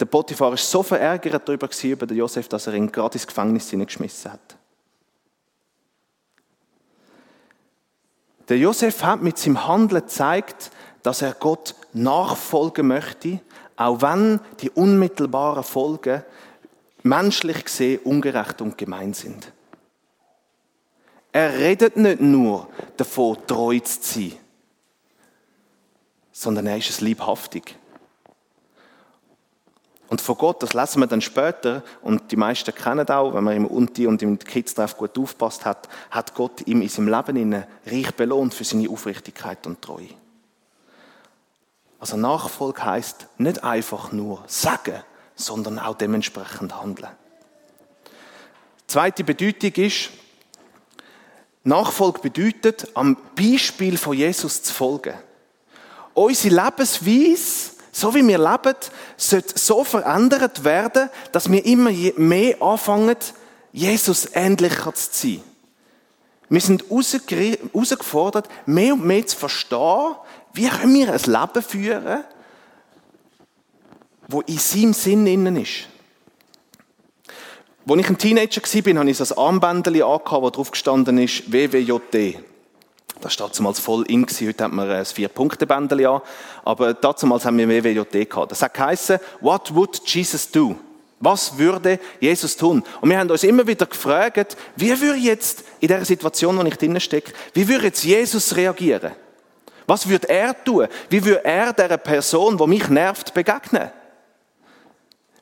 der 0.00 0.06
Potiphar 0.06 0.54
ist 0.54 0.68
so 0.68 0.82
verärgert 0.82 1.48
darüber 1.48 1.68
über 1.84 2.06
den 2.06 2.16
Josef, 2.16 2.48
dass 2.48 2.66
er 2.66 2.74
ihn 2.74 2.90
gerade 2.90 3.14
ins 3.14 3.28
Gefängnis 3.28 3.70
hineingeschmissen 3.70 4.32
hat. 4.32 4.56
Der 8.48 8.58
Josef 8.58 9.04
hat 9.04 9.22
mit 9.22 9.38
seinem 9.38 9.64
Handeln 9.68 10.02
gezeigt, 10.02 10.72
dass 11.04 11.22
er 11.22 11.34
Gott 11.34 11.76
nachfolgen 11.92 12.88
möchte 12.88 13.38
auch 13.76 14.02
wenn 14.02 14.40
die 14.60 14.70
unmittelbaren 14.70 15.64
Folgen 15.64 16.22
menschlich 17.02 17.64
gesehen 17.64 18.00
ungerecht 18.04 18.60
und 18.60 18.78
gemein 18.78 19.14
sind. 19.14 19.52
Er 21.32 21.52
redet 21.52 21.96
nicht 21.96 22.20
nur 22.20 22.68
davon, 22.96 23.38
treu 23.46 23.78
zu 23.80 24.00
sein, 24.00 24.32
sondern 26.32 26.66
er 26.66 26.78
ist 26.78 26.90
es 26.90 27.00
liebhaftig. 27.00 27.76
Und 30.08 30.20
von 30.20 30.36
Gott, 30.36 30.62
das 30.62 30.74
lesen 30.74 31.00
wir 31.00 31.08
dann 31.08 31.20
später, 31.20 31.82
und 32.02 32.30
die 32.30 32.36
meisten 32.36 32.72
kennen 32.72 33.08
auch, 33.08 33.34
wenn 33.34 33.42
man 33.42 33.56
im 33.56 33.66
Unti 33.66 34.06
und 34.06 34.22
im 34.22 34.38
Kids-Treff 34.38 34.96
gut 34.96 35.18
aufpasst 35.18 35.64
hat, 35.64 35.88
hat 36.10 36.34
Gott 36.34 36.66
ihm 36.66 36.82
in 36.82 36.88
seinem 36.88 37.08
Leben 37.08 37.64
reich 37.84 38.14
belohnt 38.14 38.54
für 38.54 38.64
seine 38.64 38.88
Aufrichtigkeit 38.88 39.66
und 39.66 39.82
Treue. 39.82 40.10
Also 42.04 42.18
Nachfolge 42.18 42.84
heißt 42.84 43.28
nicht 43.38 43.64
einfach 43.64 44.12
nur 44.12 44.44
sagen, 44.46 45.02
sondern 45.36 45.78
auch 45.78 45.96
dementsprechend 45.96 46.78
handeln. 46.78 47.08
Zweite 48.86 49.24
Bedeutung 49.24 49.72
ist, 49.82 50.10
Nachfolge 51.62 52.18
bedeutet, 52.20 52.88
am 52.92 53.16
Beispiel 53.34 53.96
von 53.96 54.18
Jesus 54.18 54.62
zu 54.62 54.74
folgen. 54.74 55.14
Unsere 56.12 56.62
Lebensweise, 56.66 57.70
so 57.90 58.14
wie 58.14 58.28
wir 58.28 58.36
leben, 58.38 58.76
sollte 59.16 59.58
so 59.58 59.82
verändert 59.82 60.62
werden, 60.62 61.08
dass 61.32 61.50
wir 61.50 61.64
immer 61.64 61.90
mehr 62.18 62.60
anfangen, 62.60 63.16
Jesus 63.72 64.28
ähnlicher 64.34 64.92
zu 64.92 65.08
sein. 65.10 65.42
Wir 66.50 66.60
sind 66.60 66.84
herausgefordert, 66.90 68.48
mehr 68.66 68.92
und 68.92 69.06
mehr 69.06 69.26
zu 69.26 69.38
verstehen, 69.38 70.16
wie 70.54 70.68
können 70.68 70.94
wir 70.94 71.12
ein 71.12 71.20
Leben 71.20 71.62
führen, 71.62 72.24
wo 74.28 74.40
in 74.42 74.58
seinem 74.58 74.92
Sinn 74.94 75.26
innen 75.26 75.56
ist. 75.56 75.88
Als 77.86 78.00
ich 78.00 78.08
ein 78.08 78.18
Teenager 78.18 78.62
war, 78.62 79.00
hatte 79.00 79.10
ich 79.10 79.18
so 79.18 79.34
ein 79.34 79.38
Armbändchen 79.38 80.02
angehabt, 80.02 80.42
wo 80.42 80.50
drauf 80.50 80.70
gestanden 80.70 81.18
ist, 81.18 81.52
WWJD. 81.52 82.38
Das 83.20 83.32
steht 83.34 83.58
damals 83.58 83.78
voll 83.78 84.04
in. 84.08 84.26
Heute 84.26 84.64
hat 84.64 84.72
man 84.72 84.90
ein 84.90 85.04
Vier-Punkte-Bändchen 85.04 86.06
an. 86.06 86.20
Aber 86.64 86.94
damals 86.94 87.44
haben 87.44 87.58
wir 87.58 87.68
WWJD 87.68 88.30
gehabt. 88.30 88.52
Das 88.52 88.62
hat 88.62 88.74
geheißen, 88.74 89.18
what 89.40 89.74
would 89.74 90.00
Jesus 90.06 90.50
do? 90.50 90.76
Was 91.20 91.56
würde 91.58 92.00
Jesus 92.20 92.56
tun? 92.56 92.82
Und 93.00 93.10
wir 93.10 93.18
haben 93.18 93.30
uns 93.30 93.44
immer 93.44 93.66
wieder 93.66 93.86
gefragt, 93.86 94.56
wie 94.76 94.98
würde 95.00 95.18
jetzt 95.18 95.64
in 95.80 95.88
der 95.88 96.04
Situation, 96.04 96.56
in 96.56 96.64
der 96.64 96.72
ich 96.72 96.78
drinnen 96.78 97.00
stecke, 97.00 97.32
wie 97.52 97.66
würde 97.68 97.86
jetzt 97.86 98.04
Jesus 98.04 98.56
reagieren? 98.56 99.12
Was 99.86 100.08
würde 100.08 100.28
er 100.28 100.64
tun? 100.64 100.88
Wie 101.10 101.24
würde 101.24 101.44
er 101.44 101.72
der 101.72 101.96
Person, 101.96 102.56
die 102.56 102.66
mich 102.66 102.88
nervt, 102.88 103.34
begegnen? 103.34 103.90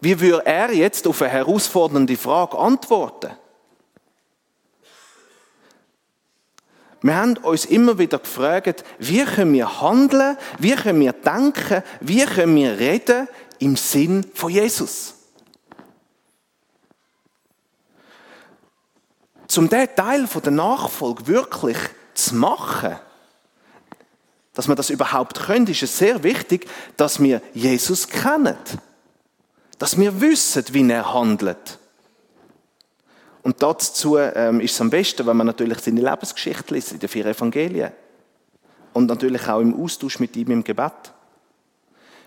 Wie 0.00 0.18
würde 0.20 0.44
er 0.44 0.72
jetzt 0.72 1.06
auf 1.06 1.22
eine 1.22 1.30
herausfordernde 1.30 2.16
Frage 2.16 2.58
antworten? 2.58 3.30
Wir 7.02 7.16
haben 7.16 7.36
uns 7.38 7.64
immer 7.64 7.98
wieder 7.98 8.18
gefragt, 8.18 8.84
wie 8.98 9.24
können 9.24 9.54
wir 9.54 9.80
handeln, 9.80 10.36
wie 10.58 10.74
können 10.74 11.00
wir 11.00 11.12
denken, 11.12 11.82
wie 12.00 12.24
können 12.24 12.54
wir 12.54 12.78
reden 12.78 13.28
im 13.58 13.76
Sinn 13.76 14.24
von 14.34 14.50
Jesus. 14.50 15.14
Zum 19.48 19.68
diesen 19.68 19.94
Teil 19.96 20.26
der 20.26 20.52
Nachfolge 20.52 21.26
wirklich 21.26 21.76
zu 22.14 22.36
machen, 22.36 22.98
dass 24.54 24.68
wir 24.68 24.74
das 24.74 24.90
überhaupt 24.90 25.40
können, 25.40 25.66
ist 25.66 25.82
es 25.82 25.96
sehr 25.96 26.22
wichtig, 26.22 26.68
dass 26.96 27.20
wir 27.20 27.40
Jesus 27.54 28.08
kennen 28.08 28.56
dass 29.82 29.98
wir 29.98 30.20
wissen, 30.20 30.64
wie 30.70 30.88
er 30.88 31.12
handelt. 31.12 31.80
Und 33.42 33.60
dazu 33.64 34.16
ähm, 34.16 34.60
ist 34.60 34.74
es 34.74 34.80
am 34.80 34.90
besten, 34.90 35.26
wenn 35.26 35.36
man 35.36 35.48
natürlich 35.48 35.80
seine 35.80 36.02
Lebensgeschichte 36.02 36.72
liest, 36.72 36.92
in 36.92 37.00
den 37.00 37.08
vier 37.08 37.26
Evangelien. 37.26 37.90
Und 38.92 39.06
natürlich 39.06 39.48
auch 39.48 39.58
im 39.58 39.82
Austausch 39.82 40.20
mit 40.20 40.36
ihm 40.36 40.52
im 40.52 40.62
Gebet. 40.62 40.92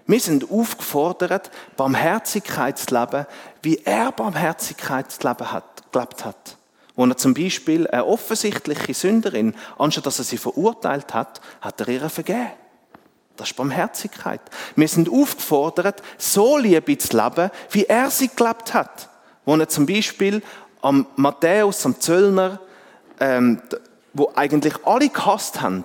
Wir 0.05 0.19
sind 0.19 0.51
aufgefordert, 0.51 1.49
Barmherzigkeit 1.77 2.77
zu 2.77 2.93
leben, 2.93 3.25
wie 3.61 3.77
er 3.85 4.11
Barmherzigkeit 4.11 5.09
zu 5.09 5.25
leben 5.25 5.49
hat, 5.49 5.89
gelebt 5.93 6.25
hat. 6.25 6.57
Wo 6.95 7.05
er 7.05 7.17
zum 7.17 7.33
Beispiel 7.33 7.87
eine 7.87 8.05
offensichtliche 8.05 8.93
Sünderin, 8.93 9.55
anstatt 9.77 10.05
dass 10.05 10.19
er 10.19 10.25
sie 10.25 10.37
verurteilt 10.37 11.13
hat, 11.13 11.41
hat 11.61 11.81
er 11.81 11.89
ihr 11.89 12.09
vergeben. 12.09 12.51
Das 13.35 13.49
ist 13.49 13.57
Barmherzigkeit. 13.57 14.39
Wir 14.75 14.87
sind 14.87 15.09
aufgefordert, 15.09 16.01
so 16.17 16.57
Liebe 16.57 16.97
zu 16.97 17.17
leben, 17.17 17.51
wie 17.71 17.85
er 17.85 18.09
sie 18.09 18.29
gelebt 18.33 18.73
hat. 18.73 19.09
Wo 19.43 19.55
er 19.55 19.67
zum 19.67 19.85
Beispiel 19.85 20.41
am 20.81 21.05
Matthäus, 21.15 21.85
am 21.85 21.99
Zöllner, 21.99 22.59
ähm, 23.19 23.61
wo 24.13 24.31
eigentlich 24.35 24.73
alle 24.85 25.09
gehasst 25.09 25.61
haben, 25.61 25.83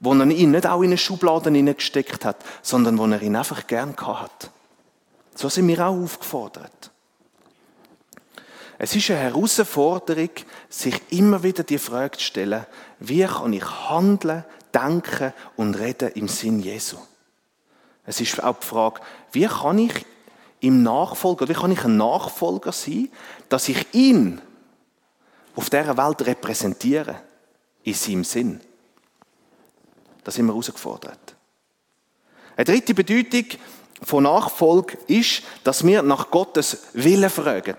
wo 0.00 0.12
er 0.12 0.26
ihn 0.26 0.50
nicht 0.50 0.66
auch 0.66 0.82
in 0.82 0.88
eine 0.88 0.98
Schublade 0.98 1.50
hineingesteckt 1.50 2.24
hat, 2.24 2.36
sondern 2.62 2.98
wo 2.98 3.06
er 3.06 3.22
ihn 3.22 3.36
einfach 3.36 3.66
gern 3.66 3.96
hat. 3.96 4.50
So 5.34 5.48
sind 5.48 5.68
wir 5.68 5.86
auch 5.86 5.96
aufgefordert. 5.96 6.90
Es 8.78 8.94
ist 8.94 9.10
eine 9.10 9.18
Herausforderung, 9.18 10.30
sich 10.68 10.94
immer 11.10 11.42
wieder 11.42 11.64
die 11.64 11.78
Frage 11.78 12.16
zu 12.16 12.24
stellen, 12.24 12.64
wie 13.00 13.24
kann 13.24 13.52
ich 13.52 13.64
handeln, 13.64 14.44
denken 14.72 15.32
und 15.56 15.74
reden 15.74 16.12
im 16.12 16.28
Sinn 16.28 16.60
Jesu. 16.60 16.96
Es 18.06 18.20
ist 18.20 18.42
auch 18.42 18.58
die 18.60 18.66
Frage, 18.66 19.00
wie 19.32 19.46
kann 19.46 19.78
ich 19.78 20.06
im 20.60 20.82
Nachfolger, 20.82 21.48
wie 21.48 21.54
kann 21.54 21.72
ich 21.72 21.84
ein 21.84 21.96
Nachfolger 21.96 22.72
sein, 22.72 23.08
dass 23.48 23.68
ich 23.68 23.94
ihn 23.94 24.40
auf 25.56 25.70
dieser 25.70 25.96
Welt 25.96 26.22
repräsentiere, 26.22 27.16
in 27.82 27.94
seinem 27.94 28.24
Sinn. 28.24 28.60
Da 30.22 30.30
sind 30.30 30.46
wir 30.46 30.52
herausgefordert. 30.52 31.36
Eine 32.56 32.64
dritte 32.64 32.94
Bedeutung 32.94 33.44
von 34.02 34.24
Nachfolge 34.24 34.98
ist, 35.06 35.42
dass 35.64 35.84
wir 35.84 36.02
nach 36.02 36.30
Gottes 36.30 36.84
Willen 36.92 37.30
fragen. 37.30 37.76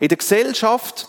In 0.00 0.08
der 0.08 0.18
Gesellschaft 0.18 1.08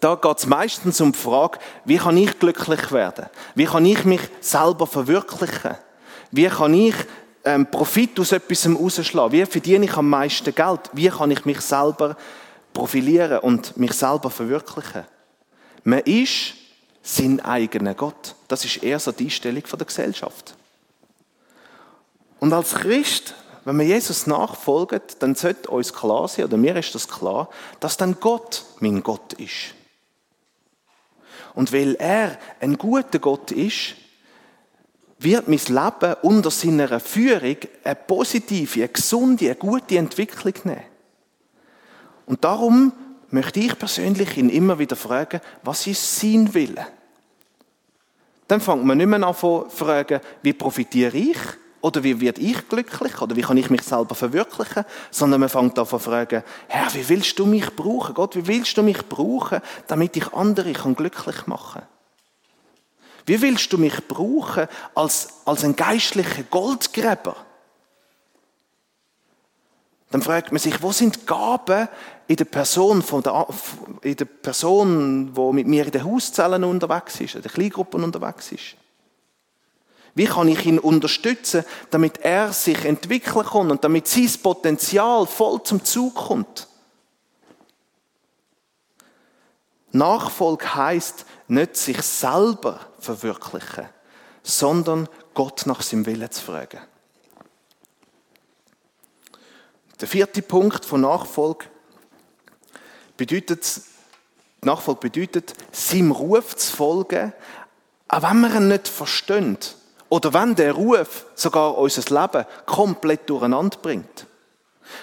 da 0.00 0.14
geht 0.14 0.38
es 0.38 0.46
meistens 0.46 1.00
um 1.00 1.12
die 1.12 1.18
Frage, 1.18 1.58
wie 1.84 1.96
kann 1.96 2.16
ich 2.16 2.38
glücklich 2.38 2.92
werden? 2.92 3.26
Wie 3.54 3.64
kann 3.64 3.84
ich 3.84 4.04
mich 4.04 4.20
selber 4.40 4.86
verwirklichen? 4.86 5.76
Wie 6.30 6.46
kann 6.46 6.74
ich 6.74 6.94
ähm, 7.44 7.68
Profit 7.70 8.18
aus 8.20 8.32
etwas 8.32 8.68
rausschlagen? 8.68 9.32
Wie 9.32 9.46
verdiene 9.46 9.86
ich 9.86 9.96
am 9.96 10.08
meisten 10.08 10.54
Geld? 10.54 10.80
Wie 10.92 11.08
kann 11.08 11.30
ich 11.30 11.44
mich 11.44 11.60
selber 11.60 12.16
profilieren 12.72 13.40
und 13.40 13.76
mich 13.76 13.92
selber 13.92 14.30
verwirklichen? 14.30 15.04
Man 15.84 16.00
ist 16.00 16.54
sein 17.02 17.40
eigener 17.40 17.94
Gott. 17.94 18.34
Das 18.46 18.64
ist 18.64 18.82
eher 18.82 19.00
so 19.00 19.10
die 19.10 19.24
Einstellung 19.24 19.62
der 19.62 19.86
Gesellschaft. 19.86 20.54
Und 22.38 22.52
als 22.52 22.74
Christ, 22.74 23.34
wenn 23.68 23.80
wir 23.80 23.84
Jesus 23.84 24.26
nachfolgen, 24.26 25.02
dann 25.18 25.34
sollte 25.34 25.70
uns 25.70 25.92
klar 25.92 26.26
sein, 26.26 26.46
oder 26.46 26.56
mir 26.56 26.74
ist 26.76 26.94
das 26.94 27.06
klar, 27.06 27.50
dass 27.80 27.98
dann 27.98 28.18
Gott 28.18 28.64
mein 28.80 29.02
Gott 29.02 29.34
ist. 29.34 29.74
Und 31.54 31.70
weil 31.70 31.94
er 31.96 32.38
ein 32.60 32.78
guter 32.78 33.18
Gott 33.18 33.50
ist, 33.50 33.94
wird 35.18 35.48
mein 35.48 35.58
Leben 35.58 36.16
unter 36.22 36.50
seiner 36.50 36.98
Führung 36.98 37.56
eine 37.84 37.94
positive, 37.94 38.80
eine 38.80 38.88
gesunde, 38.88 39.44
eine 39.44 39.56
gute 39.56 39.98
Entwicklung 39.98 40.54
nehmen. 40.64 40.84
Und 42.24 42.44
darum 42.44 42.94
möchte 43.28 43.60
ich 43.60 43.78
persönlich 43.78 44.38
ihn 44.38 44.48
immer 44.48 44.78
wieder 44.78 44.96
fragen, 44.96 45.42
was 45.62 45.86
ist 45.86 46.20
sein 46.20 46.54
Wille? 46.54 46.86
Dann 48.46 48.62
fängt 48.62 48.86
man 48.86 48.96
nicht 48.96 49.08
mehr 49.08 49.22
an 49.22 49.36
zu 49.36 49.66
fragen, 49.68 50.20
wie 50.40 50.54
profitiere 50.54 51.18
ich, 51.18 51.36
oder 51.80 52.02
wie 52.02 52.20
werde 52.20 52.40
ich 52.40 52.68
glücklich? 52.68 53.20
Oder 53.20 53.36
wie 53.36 53.42
kann 53.42 53.56
ich 53.56 53.70
mich 53.70 53.82
selber 53.82 54.14
verwirklichen? 54.14 54.84
Sondern 55.10 55.40
man 55.40 55.48
fängt 55.48 55.78
an 55.78 55.86
zu 55.86 55.98
fragen, 55.98 56.42
Herr, 56.66 56.92
wie 56.94 57.08
willst 57.08 57.38
du 57.38 57.46
mich 57.46 57.74
brauchen? 57.76 58.14
Gott, 58.14 58.34
wie 58.34 58.46
willst 58.46 58.76
du 58.76 58.82
mich 58.82 59.06
brauchen, 59.08 59.60
damit 59.86 60.16
ich 60.16 60.32
andere 60.32 60.72
kann 60.72 60.96
glücklich 60.96 61.46
machen 61.46 61.82
Wie 63.26 63.40
willst 63.40 63.72
du 63.72 63.78
mich 63.78 64.08
brauchen 64.08 64.66
als, 64.94 65.28
als 65.44 65.64
ein 65.64 65.76
geistlicher 65.76 66.42
Goldgräber? 66.44 67.36
Dann 70.10 70.22
fragt 70.22 70.52
man 70.52 70.58
sich, 70.58 70.82
wo 70.82 70.90
sind 70.90 71.26
Gaben 71.26 71.86
in 72.26 72.36
der 72.36 72.46
Person, 72.46 73.02
von 73.02 73.22
der, 73.22 73.46
in 74.02 74.16
der 74.16 74.24
Person, 74.24 75.34
die 75.34 75.52
mit 75.52 75.66
mir 75.66 75.84
in 75.84 75.92
den 75.92 76.04
Hauszellen 76.04 76.64
unterwegs 76.64 77.20
ist, 77.20 77.36
in 77.36 77.42
den 77.42 77.52
Kleingruppen 77.52 78.02
unterwegs 78.02 78.50
ist? 78.50 78.76
Wie 80.18 80.26
kann 80.26 80.48
ich 80.48 80.66
ihn 80.66 80.80
unterstützen, 80.80 81.64
damit 81.90 82.18
er 82.22 82.52
sich 82.52 82.84
entwickeln 82.84 83.46
kann 83.46 83.70
und 83.70 83.84
damit 83.84 84.08
sein 84.08 84.28
Potenzial 84.42 85.28
voll 85.28 85.62
zum 85.62 85.84
Zug 85.84 86.16
kommt? 86.16 86.66
Nachfolge 89.92 90.74
heißt 90.74 91.24
nicht 91.46 91.76
sich 91.76 92.02
selber 92.02 92.80
verwirklichen, 92.98 93.88
sondern 94.42 95.08
Gott 95.34 95.66
nach 95.66 95.82
seinem 95.82 96.04
Willen 96.04 96.32
zu 96.32 96.42
fragen. 96.42 96.80
Der 100.00 100.08
vierte 100.08 100.42
Punkt 100.42 100.84
von 100.84 101.02
Nachfolge 101.02 101.66
bedeutet, 103.16 103.82
Nachfolge 104.62 105.08
bedeutet, 105.08 105.54
seinem 105.70 106.10
Ruf 106.10 106.56
zu 106.56 106.74
folgen, 106.74 107.32
auch 108.08 108.22
wenn 108.22 108.40
man 108.40 108.56
ihn 108.56 108.66
nicht 108.66 108.88
versteht. 108.88 109.76
Oder 110.08 110.32
wenn 110.32 110.54
der 110.54 110.72
Ruf 110.72 111.26
sogar 111.34 111.76
unser 111.76 112.02
Leben 112.20 112.46
komplett 112.66 113.28
durcheinander 113.28 113.78
bringt. 113.80 114.26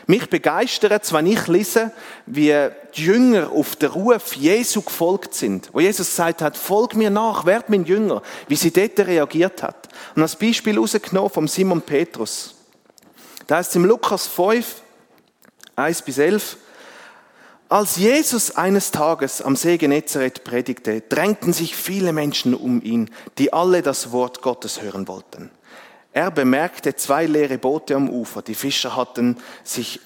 Mich 0.08 0.30
begeistert 0.30 1.04
es, 1.04 1.14
wenn 1.14 1.28
ich 1.28 1.48
lese, 1.48 1.92
wie 2.26 2.54
die 2.96 3.04
Jünger 3.04 3.52
auf 3.52 3.76
den 3.76 3.92
Ruf 3.92 4.34
Jesu 4.36 4.82
gefolgt 4.82 5.34
sind. 5.36 5.70
Wo 5.74 5.80
Jesus 5.80 6.10
gesagt 6.10 6.42
hat, 6.42 6.58
folg 6.58 6.96
mir 6.96 7.10
nach, 7.10 7.46
werd 7.46 7.70
mein 7.70 7.86
Jünger. 7.86 8.22
Wie 8.48 8.56
sie 8.56 8.72
dort 8.72 9.00
reagiert 9.00 9.62
hat. 9.64 9.90
Und 10.16 10.24
als 10.24 10.36
Beispiel 10.36 10.78
rausgenommen 10.78 11.30
vom 11.30 11.48
Simon 11.48 11.82
Petrus. 11.82 12.56
Da 13.48 13.58
heißt 13.58 13.70
es 13.70 13.76
im 13.76 13.86
Lukas 13.86 14.28
5, 14.28 14.82
1 15.76 16.02
bis 16.02 16.18
11, 16.18 16.58
als 17.68 17.96
Jesus 17.96 18.56
eines 18.56 18.92
Tages 18.92 19.42
am 19.42 19.56
See 19.56 19.78
Genezareth 19.78 20.44
predigte, 20.44 21.02
drängten 21.02 21.52
sich 21.52 21.76
viele 21.76 22.14
Menschen 22.14 22.54
um 22.54 22.82
ihn, 22.82 23.10
die 23.38 23.54
alle 23.54 23.82
das 23.82 24.12
Wort 24.12 24.42
Gottes 24.42 24.82
hören 24.82 25.08
wollten. 25.08 25.50
Er 26.14 26.32
bemerkte 26.32 26.96
zwei 26.96 27.26
leere 27.26 27.58
Boote 27.58 27.96
am 27.96 28.10
Ufer. 28.10 28.42
Die 28.42 28.56
Fischer 28.56 28.96
hatten, 28.96 29.38
sich, 29.64 30.00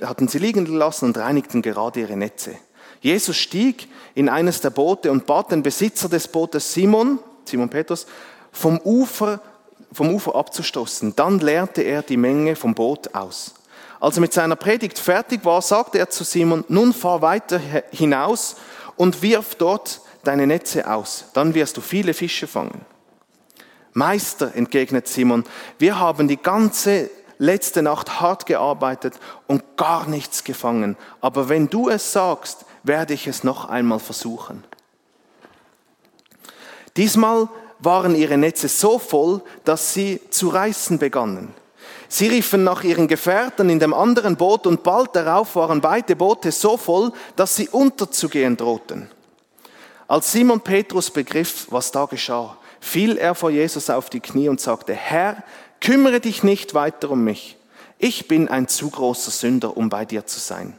hatten 0.00 0.26
sie 0.26 0.38
liegen 0.38 0.64
gelassen 0.64 1.04
und 1.04 1.18
reinigten 1.18 1.62
gerade 1.62 2.00
ihre 2.00 2.16
Netze. 2.16 2.56
Jesus 3.00 3.36
stieg 3.36 3.88
in 4.14 4.28
eines 4.28 4.60
der 4.60 4.70
Boote 4.70 5.12
und 5.12 5.26
bat 5.26 5.52
den 5.52 5.62
Besitzer 5.62 6.08
des 6.08 6.26
Bootes 6.26 6.72
Simon, 6.72 7.18
Simon 7.44 7.68
Petrus, 7.68 8.06
vom 8.50 8.80
Ufer, 8.82 9.40
vom 9.92 10.12
Ufer 10.14 10.34
abzustoßen. 10.34 11.14
Dann 11.14 11.38
leerte 11.38 11.82
er 11.82 12.02
die 12.02 12.16
Menge 12.16 12.56
vom 12.56 12.74
Boot 12.74 13.14
aus. 13.14 13.54
Als 14.02 14.16
er 14.16 14.22
mit 14.22 14.32
seiner 14.32 14.56
Predigt 14.56 14.98
fertig 14.98 15.44
war, 15.44 15.62
sagte 15.62 16.00
er 16.00 16.10
zu 16.10 16.24
Simon, 16.24 16.64
nun 16.66 16.92
fahr 16.92 17.22
weiter 17.22 17.60
hinaus 17.92 18.56
und 18.96 19.22
wirf 19.22 19.54
dort 19.54 20.00
deine 20.24 20.48
Netze 20.48 20.90
aus. 20.90 21.26
Dann 21.34 21.54
wirst 21.54 21.76
du 21.76 21.80
viele 21.80 22.12
Fische 22.12 22.48
fangen. 22.48 22.84
Meister, 23.92 24.56
entgegnet 24.56 25.06
Simon, 25.06 25.44
wir 25.78 26.00
haben 26.00 26.26
die 26.26 26.36
ganze 26.36 27.10
letzte 27.38 27.80
Nacht 27.80 28.20
hart 28.20 28.46
gearbeitet 28.46 29.14
und 29.46 29.76
gar 29.76 30.08
nichts 30.08 30.42
gefangen. 30.42 30.96
Aber 31.20 31.48
wenn 31.48 31.68
du 31.70 31.88
es 31.88 32.10
sagst, 32.10 32.64
werde 32.82 33.14
ich 33.14 33.28
es 33.28 33.44
noch 33.44 33.68
einmal 33.68 34.00
versuchen. 34.00 34.64
Diesmal 36.96 37.48
waren 37.78 38.16
ihre 38.16 38.36
Netze 38.36 38.66
so 38.66 38.98
voll, 38.98 39.42
dass 39.62 39.94
sie 39.94 40.20
zu 40.30 40.48
reißen 40.48 40.98
begannen. 40.98 41.54
Sie 42.14 42.28
riefen 42.28 42.62
nach 42.62 42.84
ihren 42.84 43.08
Gefährten 43.08 43.70
in 43.70 43.80
dem 43.80 43.94
anderen 43.94 44.36
Boot 44.36 44.66
und 44.66 44.82
bald 44.82 45.16
darauf 45.16 45.56
waren 45.56 45.80
beide 45.80 46.14
Boote 46.14 46.52
so 46.52 46.76
voll, 46.76 47.10
dass 47.36 47.56
sie 47.56 47.70
unterzugehen 47.70 48.58
drohten. 48.58 49.10
Als 50.08 50.30
Simon 50.30 50.60
Petrus 50.60 51.10
begriff, 51.10 51.68
was 51.70 51.90
da 51.90 52.04
geschah, 52.04 52.58
fiel 52.80 53.16
er 53.16 53.34
vor 53.34 53.48
Jesus 53.48 53.88
auf 53.88 54.10
die 54.10 54.20
Knie 54.20 54.50
und 54.50 54.60
sagte, 54.60 54.92
Herr, 54.92 55.42
kümmere 55.80 56.20
dich 56.20 56.42
nicht 56.42 56.74
weiter 56.74 57.10
um 57.10 57.24
mich. 57.24 57.56
Ich 57.96 58.28
bin 58.28 58.46
ein 58.46 58.68
zu 58.68 58.90
großer 58.90 59.30
Sünder, 59.30 59.74
um 59.74 59.88
bei 59.88 60.04
dir 60.04 60.26
zu 60.26 60.38
sein. 60.38 60.76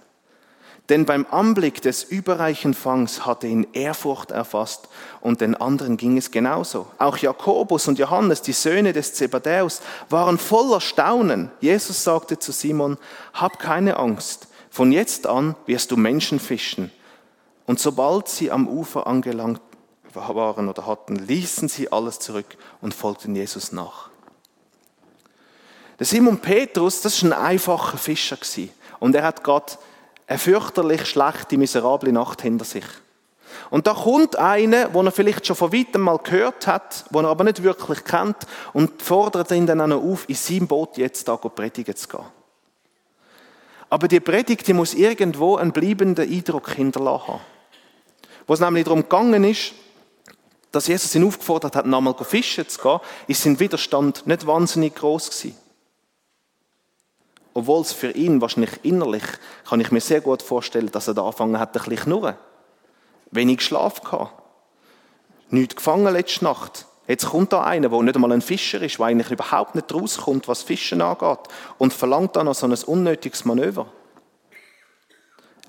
Denn 0.90 1.06
beim 1.06 1.26
Anblick 1.32 1.82
des 1.82 2.04
überreichen 2.04 2.74
Fangs 2.74 3.26
hatte 3.26 3.48
ihn 3.48 3.68
Ehrfurcht 3.72 4.32
erfasst 4.32 4.90
und 5.22 5.40
den 5.40 5.56
anderen 5.56 5.96
ging 5.96 6.18
es 6.18 6.30
genauso. 6.30 6.88
Auch 6.98 7.18
Jakobus 7.18 7.88
und 7.88 8.00
Johannes, 8.00 8.42
die 8.42 8.52
Söhne 8.52 8.92
des 8.92 9.14
Zebedäus, 9.14 9.82
waren 10.10 10.38
voller 10.38 10.82
Staunen. 10.82 11.52
Jesus 11.62 12.04
sagte 12.04 12.38
zu 12.38 12.52
Simon, 12.52 12.98
hab 13.34 13.60
keine 13.60 13.96
Angst, 13.98 14.48
von 14.70 14.92
jetzt 14.92 15.26
an 15.26 15.56
wirst 15.68 15.92
du 15.92 15.98
Menschen 15.98 16.40
fischen. 16.40 16.92
Und 17.66 17.80
sobald 17.80 18.28
sie 18.28 18.52
am 18.52 18.68
Ufer 18.68 19.08
angelangt 19.08 19.62
waren 20.14 20.68
oder 20.68 20.86
hatten, 20.86 21.16
ließen 21.16 21.70
sie 21.70 21.94
alles 21.94 22.20
zurück 22.20 22.58
und 22.82 22.94
folgten 22.94 23.36
Jesus 23.36 23.72
nach. 23.72 24.10
Der 25.98 26.06
Simon 26.06 26.40
Petrus, 26.40 27.02
das 27.02 27.24
war 27.24 27.30
ein 27.30 27.46
einfacher 27.46 27.98
Fischer 27.98 28.38
und 29.00 29.16
er 29.16 29.24
hat 29.24 29.44
Gott 29.44 29.78
eine 30.28 30.40
fürchterlich 30.40 31.06
schlechte, 31.06 31.58
miserable 31.58 32.12
Nacht 32.12 32.42
hinter 32.42 32.66
sich. 32.66 32.86
Und 33.70 33.88
da 33.88 33.94
kommt 33.94 34.36
einer, 34.36 34.94
wo 34.94 35.02
er 35.02 35.12
vielleicht 35.12 35.46
schon 35.46 35.56
von 35.56 35.74
weitem 35.74 36.02
mal 36.02 36.18
gehört 36.18 36.68
hat, 36.68 37.06
wo 37.10 37.20
er 37.20 37.28
aber 37.30 37.44
nicht 37.44 37.64
wirklich 37.64 38.04
kennt 38.04 38.38
und 38.74 39.02
fordert 39.02 39.52
ihn 39.52 39.68
dann 39.68 39.82
auch 39.82 39.88
noch 39.88 40.04
auf, 40.04 40.28
in 40.28 40.36
seinem 40.36 40.68
Boot 40.68 40.98
jetzt 40.98 41.28
da 41.28 41.36
predigen 41.36 41.96
zu 41.96 42.08
gehen. 42.08 42.26
Aber 43.90 44.08
die 44.08 44.20
Predigt, 44.20 44.68
die 44.68 44.74
muss 44.74 44.96
irgendwo 44.96 45.58
einen 45.58 45.72
bleibenden 45.72 46.28
Eindruck 46.32 46.72
hinterlassen 46.72 47.28
haben. 47.28 47.42
Wo 48.48 48.54
es 48.54 48.60
nämlich 48.60 48.86
darum 48.86 49.04
gegangen 49.04 49.44
ist, 49.44 49.74
dass 50.72 50.88
Jesus 50.88 51.14
ihn 51.14 51.28
aufgefordert 51.28 51.76
hat, 51.76 51.86
nochmal 51.86 52.16
fischen 52.24 52.68
zu 52.68 52.82
gehen, 52.82 53.00
ist 53.28 53.44
sein 53.44 53.60
Widerstand 53.60 54.26
nicht 54.26 54.48
wahnsinnig 54.48 54.96
groß 54.96 55.30
gewesen. 55.30 55.56
Obwohl 57.54 57.82
es 57.82 57.94
für 57.94 58.12
ihn 58.12 58.42
wahrscheinlich 58.42 58.84
innerlich, 58.84 59.24
kann 59.68 59.80
ich 59.80 59.92
mir 59.92 60.02
sehr 60.02 60.22
gut 60.22 60.42
vorstellen, 60.42 60.92
dass 60.92 61.08
er 61.08 61.14
da 61.14 61.24
angefangen 61.24 61.60
hat, 61.60 61.70
ein 61.70 61.84
bisschen 61.84 61.98
knurren. 61.98 62.36
Wenig 63.32 63.62
Schlaf 63.62 64.02
gehabt. 64.02 64.42
Nichts 65.50 65.76
gefangen 65.76 66.12
letzte 66.12 66.44
Nacht. 66.46 66.88
Jetzt 67.08 67.28
kommt 67.28 67.54
da 67.54 67.64
einer, 67.64 67.90
der 67.90 68.02
nicht 68.02 68.16
einmal 68.16 68.32
ein 68.32 68.42
Fischer 68.42 68.82
ist, 68.82 68.98
der 68.98 69.06
eigentlich 69.08 69.30
überhaupt 69.30 69.76
nicht 69.76 69.94
rauskommt, 69.94 70.48
was 70.48 70.64
Fischen 70.64 71.02
angeht, 71.02 71.40
und 71.78 71.94
verlangt 71.94 72.36
dann 72.36 72.46
noch 72.46 72.56
so 72.56 72.66
ein 72.66 72.74
unnötiges 72.74 73.46
Manöver. 73.46 73.92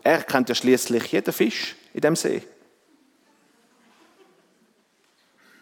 Er 0.02 0.22
kennt 0.22 0.48
ja 0.48 0.54
schließlich 0.54 1.12
jeden 1.12 1.32
Fisch 1.32 1.76
in 1.92 2.00
dem 2.02 2.14
See. 2.14 2.42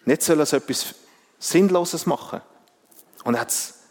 Nicht 0.05 0.23
soll 0.23 0.41
er 0.41 0.47
so 0.47 0.57
etwas 0.57 0.95
Sinnloses 1.39 2.07
machen. 2.07 2.41
Und 3.25 3.35
er 3.35 3.43
hat's, 3.43 3.82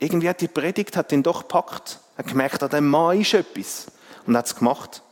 irgendwie 0.00 0.28
hat 0.28 0.40
die 0.40 0.48
Predigt 0.48 0.96
hat 0.96 1.12
ihn 1.12 1.22
doch 1.22 1.42
gepackt. 1.42 1.98
Er 2.16 2.24
hat 2.24 2.30
gemerkt, 2.30 2.62
an 2.62 2.70
dem 2.70 2.88
Mann 2.88 3.20
ist 3.20 3.34
etwas. 3.34 3.86
Und 4.26 4.36
hat 4.36 4.46
es 4.46 4.54
gemacht. 4.54 5.02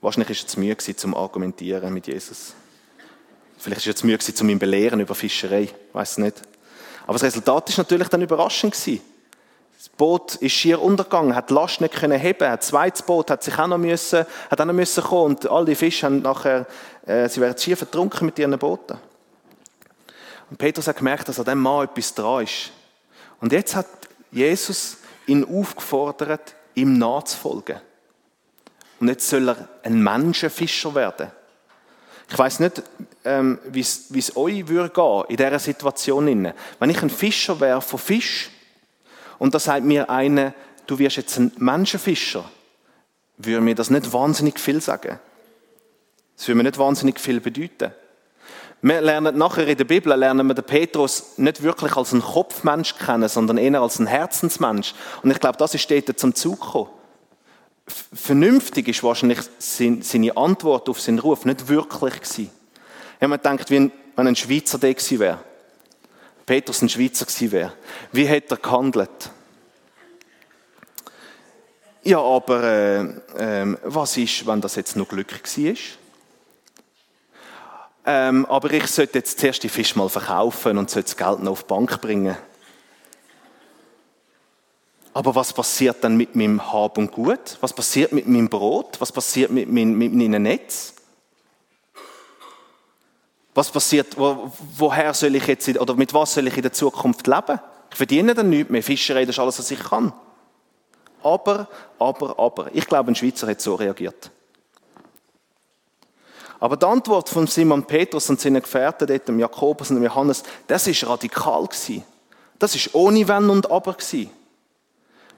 Wahrscheinlich 0.00 0.28
war 0.28 0.36
es 0.36 0.46
zu 0.46 0.60
müde 0.60 0.96
zum 0.96 1.14
Argumentieren 1.14 1.92
mit 1.92 2.06
Jesus. 2.06 2.54
Vielleicht 3.58 3.86
war 3.86 3.90
es 3.92 4.00
zu 4.00 4.06
müde 4.06 4.34
zum 4.34 4.48
ihn 4.48 4.58
belehren 4.58 5.00
über 5.00 5.14
Fischerei. 5.14 5.64
Ich 5.64 5.74
weiß 5.92 6.18
nicht. 6.18 6.40
Aber 7.04 7.14
das 7.14 7.24
Resultat 7.24 7.68
ist 7.68 7.78
natürlich 7.78 8.08
dann 8.08 8.22
überraschend 8.22 8.72
gewesen. 8.72 9.02
Das 9.76 9.88
Boot 9.88 10.34
ist 10.36 10.52
schier 10.52 10.80
untergegangen, 10.80 11.34
hat 11.34 11.48
die 11.48 11.54
Last 11.54 11.80
nicht 11.80 11.94
können 11.94 12.18
heben. 12.18 12.44
Ein 12.44 12.60
zweites 12.60 13.02
Boot 13.02 13.30
hat 13.30 13.42
sich 13.42 13.58
auch 13.58 13.66
noch 13.66 13.78
müssen, 13.78 14.26
hat 14.50 14.60
auch 14.60 14.66
noch 14.66 14.74
müssen 14.74 15.02
kommen 15.02 15.36
und 15.36 15.50
all 15.50 15.64
die 15.64 15.74
Fische 15.74 16.04
haben 16.04 16.20
nachher, 16.20 16.66
äh, 17.06 17.28
sie 17.30 17.40
werden 17.40 17.56
schier 17.56 17.78
vertrunken 17.78 18.26
mit 18.26 18.38
ihren 18.38 18.58
Booten. 18.58 18.98
Und 20.50 20.58
Petrus 20.58 20.86
hat 20.86 20.98
gemerkt, 20.98 21.28
dass 21.28 21.38
an 21.38 21.46
dem 21.46 21.60
Mann 21.60 21.84
etwas 21.84 22.14
dran 22.14 22.44
ist. 22.44 22.72
Und 23.40 23.52
jetzt 23.52 23.74
hat 23.74 23.86
Jesus 24.30 24.98
ihn 25.26 25.44
aufgefordert, 25.44 26.54
ihm 26.74 26.98
nachzufolgen. 26.98 27.80
Und 29.00 29.08
jetzt 29.08 29.28
soll 29.28 29.48
er 29.48 29.68
ein 29.82 30.02
Menschenfischer 30.02 30.94
werden. 30.94 31.30
Ich 32.30 32.38
weiß 32.38 32.60
nicht, 32.60 32.82
ähm, 33.24 33.58
wie 33.64 33.80
es 33.80 34.36
euch 34.36 34.68
würde 34.68 34.90
gehen 34.90 35.24
in 35.28 35.36
dieser 35.36 35.58
Situation. 35.58 36.54
Wenn 36.78 36.90
ich 36.90 37.02
ein 37.02 37.10
Fischer 37.10 37.58
wäre 37.58 37.82
von 37.82 37.98
Fisch, 37.98 38.50
und 39.38 39.54
da 39.54 39.58
sagt 39.58 39.84
mir 39.84 40.10
einer, 40.10 40.52
du 40.86 40.98
wirst 40.98 41.16
jetzt 41.16 41.38
ein 41.38 41.50
Menschenfischer, 41.56 42.48
würde 43.38 43.62
mir 43.62 43.74
das 43.74 43.90
nicht 43.90 44.12
wahnsinnig 44.12 44.60
viel 44.60 44.80
sagen. 44.80 45.18
Das 46.36 46.46
würde 46.46 46.56
mir 46.58 46.64
nicht 46.64 46.78
wahnsinnig 46.78 47.18
viel 47.18 47.40
bedeuten. 47.40 47.92
Wir 48.82 49.00
lernen 49.02 49.36
nachher 49.36 49.66
in 49.66 49.76
der 49.76 49.84
Bibel, 49.84 50.14
lernen 50.14 50.46
wir 50.46 50.54
den 50.54 50.64
Petrus 50.64 51.36
nicht 51.36 51.62
wirklich 51.62 51.96
als 51.96 52.12
einen 52.12 52.22
Kopfmensch 52.22 52.96
kennen, 52.96 53.28
sondern 53.28 53.58
eher 53.58 53.80
als 53.80 53.98
einen 53.98 54.06
Herzensmensch. 54.06 54.94
Und 55.22 55.30
ich 55.30 55.38
glaube, 55.38 55.58
das 55.58 55.74
ist 55.74 55.90
dort 55.90 56.18
zum 56.18 56.34
Zug 56.34 56.60
gekommen. 56.60 56.88
Vernünftig 58.14 58.88
ist 58.88 59.02
wahrscheinlich 59.02 59.40
seine 59.58 60.36
Antwort 60.36 60.88
auf 60.88 61.00
seinen 61.00 61.18
Ruf 61.18 61.44
nicht 61.44 61.68
wirklich 61.68 62.14
gewesen. 62.14 62.50
Ich 63.16 63.22
habe 63.22 63.28
mir 63.28 63.38
gedacht, 63.38 63.70
wenn 63.70 63.92
ein 64.16 64.36
Schweizer 64.36 64.78
da 64.78 64.90
gewesen 64.90 65.18
wäre. 65.18 65.40
Petrus 66.46 66.80
ein 66.80 66.88
Schweizer 66.88 67.26
gewesen 67.26 67.52
wäre, 67.52 67.72
wie 68.12 68.24
hätte 68.24 68.54
er 68.54 68.58
gehandelt? 68.58 69.30
Ja, 72.02 72.20
aber 72.20 72.62
äh, 72.64 73.00
äh, 73.62 73.76
was 73.84 74.16
ist, 74.16 74.46
wenn 74.46 74.60
das 74.60 74.76
jetzt 74.76 74.96
noch 74.96 75.06
Glück 75.06 75.32
war? 75.32 75.74
Ähm, 78.12 78.44
aber 78.46 78.72
ich 78.72 78.88
sollte 78.88 79.18
jetzt 79.18 79.38
zuerst 79.38 79.62
die 79.62 79.68
Fisch 79.68 79.94
mal 79.94 80.08
verkaufen 80.08 80.78
und 80.78 80.90
sollte 80.90 81.14
das 81.14 81.16
Geld 81.16 81.44
noch 81.44 81.52
auf 81.52 81.62
die 81.62 81.68
Bank 81.68 82.00
bringen. 82.00 82.36
Aber 85.14 85.36
was 85.36 85.52
passiert 85.52 86.02
dann 86.02 86.16
mit 86.16 86.34
meinem 86.34 86.72
Hab 86.72 86.98
und 86.98 87.12
Gut? 87.12 87.56
Was 87.60 87.72
passiert 87.72 88.10
mit 88.10 88.26
meinem 88.26 88.48
Brot? 88.48 89.00
Was 89.00 89.12
passiert 89.12 89.52
mit, 89.52 89.70
mein, 89.70 89.94
mit 89.94 90.12
meinem 90.12 90.42
Netz? 90.42 90.94
Was 93.54 93.70
passiert, 93.70 94.18
wo, 94.18 94.50
woher 94.76 95.14
soll 95.14 95.36
ich 95.36 95.46
jetzt, 95.46 95.68
oder 95.68 95.94
mit 95.94 96.12
was 96.12 96.34
soll 96.34 96.48
ich 96.48 96.56
in 96.56 96.62
der 96.62 96.72
Zukunft 96.72 97.28
leben? 97.28 97.60
Ich 97.92 97.96
verdiene 97.96 98.34
dann 98.34 98.50
nichts 98.50 98.70
mehr. 98.70 98.82
Fischerei, 98.82 99.24
das 99.24 99.36
ist 99.36 99.38
alles, 99.38 99.58
was 99.60 99.70
ich 99.70 99.78
kann. 99.80 100.12
Aber, 101.22 101.68
aber, 102.00 102.36
aber. 102.40 102.74
Ich 102.74 102.88
glaube, 102.88 103.12
ein 103.12 103.14
Schweizer 103.14 103.46
hat 103.46 103.60
so 103.60 103.76
reagiert. 103.76 104.32
Aber 106.60 106.76
die 106.76 106.84
Antwort 106.86 107.30
von 107.30 107.46
Simon 107.46 107.84
Petrus 107.84 108.28
und 108.28 108.38
seinen 108.38 108.62
Gefährten, 108.62 109.08
dort, 109.08 109.26
dem 109.26 109.38
Jakobus 109.38 109.90
und 109.90 109.96
dem 109.96 110.04
Johannes, 110.04 110.42
das 110.66 110.86
ist 110.86 111.06
radikal 111.06 111.66
gewesen. 111.66 112.04
Das 112.58 112.74
ist 112.74 112.94
ohne 112.94 113.26
Wenn 113.26 113.48
und 113.48 113.70
Aber 113.70 113.94
gewesen. 113.94 114.30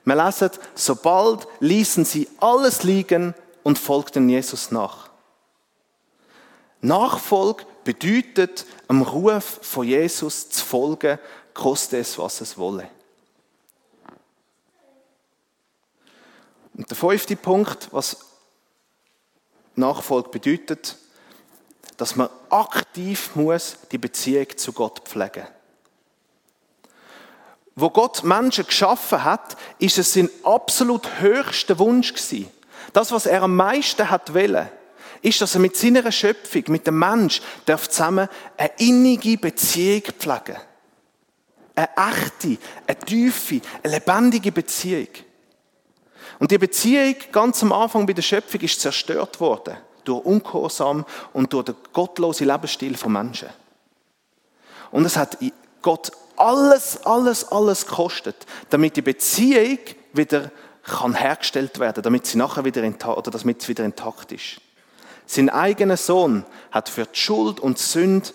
Wir 0.05 0.17
lesen, 0.17 0.51
sobald 0.75 1.47
ließen 1.61 2.05
sie 2.05 2.29
alles 2.41 2.83
liegen 2.83 3.35
und 3.63 3.79
folgten 3.79 4.29
Jesus 4.29 4.73
nach. 4.73 5.11
Nachfolg 6.81 7.65
bedeutet, 7.85 8.67
am 8.89 9.03
Ruf 9.03 9.61
von 9.63 9.87
Jesus 9.87 10.51
zu 10.51 10.65
folgen, 10.65 11.21
koste 11.55 11.99
es, 11.99 12.19
was 12.19 12.41
es 12.41 12.59
wolle. 12.59 12.89
Und 16.75 16.91
der 16.91 16.97
fünfte 16.97 17.37
Punkt, 17.37 17.89
was 17.93 18.17
Nachfolge 19.77 20.31
bedeutet, 20.31 20.97
dass 22.03 22.17
man 22.17 22.31
aktiv 22.51 23.31
muss 23.37 23.77
die 23.93 23.99
Beziehung 23.99 24.49
zu 24.57 24.73
Gott 24.73 25.03
pflegen. 25.05 25.47
Wo 27.77 27.91
Gott 27.91 28.25
Menschen 28.25 28.67
geschaffen 28.67 29.23
hat, 29.23 29.57
ist 29.79 29.99
es 29.99 30.13
sein 30.13 30.29
absolut 30.43 31.21
höchster 31.21 31.79
Wunsch 31.79 32.13
gewesen. 32.13 32.51
Das, 32.93 33.13
was 33.13 33.27
er 33.27 33.45
am 33.45 33.55
meisten 33.55 34.11
hat 34.11 34.35
wollen, 34.35 34.69
ist, 35.21 35.41
dass 35.41 35.55
er 35.55 35.61
mit 35.61 35.77
seiner 35.77 36.11
Schöpfung, 36.11 36.65
mit 36.67 36.89
dem 36.89 36.99
Mensch, 36.99 37.41
darf 37.67 37.89
zusammen 37.89 38.29
eine 38.57 38.73
innige 38.79 39.39
Beziehung 39.39 40.03
pflegen. 40.19 40.57
Eine 41.77 41.89
echte, 41.95 42.59
eine 42.85 42.99
tiefe, 42.99 43.61
eine 43.81 43.95
lebendige 43.95 44.51
Beziehung. 44.51 45.07
Und 46.41 46.51
die 46.51 46.59
Beziehung 46.59 47.15
ganz 47.31 47.63
am 47.63 47.71
Anfang 47.71 48.07
bei 48.07 48.13
der 48.13 48.23
Schöpfung 48.23 48.61
ist 48.63 48.81
zerstört 48.81 49.39
worden. 49.39 49.77
Durch 50.05 50.25
Ungehorsam 50.25 51.05
und 51.33 51.53
durch 51.53 51.67
den 51.67 51.77
gottlosen 51.93 52.47
Lebensstil 52.47 52.97
von 52.97 53.13
Menschen. 53.13 53.49
Und 54.91 55.05
es 55.05 55.17
hat 55.17 55.39
Gott 55.81 56.13
alles, 56.37 57.05
alles, 57.05 57.51
alles 57.51 57.87
gekostet, 57.87 58.47
damit 58.71 58.97
die 58.97 59.03
Beziehung 59.03 59.79
wieder 60.13 60.51
kann 60.83 61.15
hergestellt 61.15 61.79
werden, 61.79 62.03
damit 62.03 62.27
sie 62.27 62.39
nachher 62.39 62.65
wieder 62.65 62.83
oder 63.17 63.31
damit 63.31 63.63
sie 63.63 63.69
wieder 63.69 63.85
intakt 63.85 64.33
ist. 64.33 64.61
Sein 65.27 65.49
eigener 65.49 65.97
Sohn 65.97 66.45
hat 66.71 66.89
für 66.89 67.07
die 67.07 67.19
Schuld 67.19 67.61
und 67.61 67.79
die 67.79 67.83
Sünde 67.83 68.31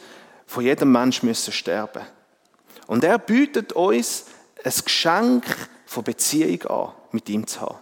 von 0.45 0.63
jedem 0.63 0.91
Mensch 0.91 1.23
müssen 1.23 1.51
sterben. 1.51 2.03
Und 2.88 3.03
er 3.03 3.19
bietet 3.19 3.73
uns 3.73 4.25
ein 4.63 4.73
Geschenk 4.84 5.43
von 5.86 6.03
Beziehung 6.03 6.63
an, 6.63 6.93
mit 7.12 7.27
ihm 7.30 7.45
zu 7.45 7.62
haben. 7.62 7.77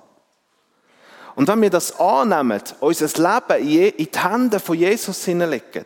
Und 1.36 1.48
wenn 1.48 1.62
wir 1.62 1.70
das 1.70 2.00
annehmen, 2.00 2.62
unser 2.80 3.08
Leben 3.08 3.68
in 3.68 3.94
die 3.98 4.20
Hände 4.20 4.60
von 4.60 4.78
Jesus 4.78 5.26
hineinlegen, 5.26 5.86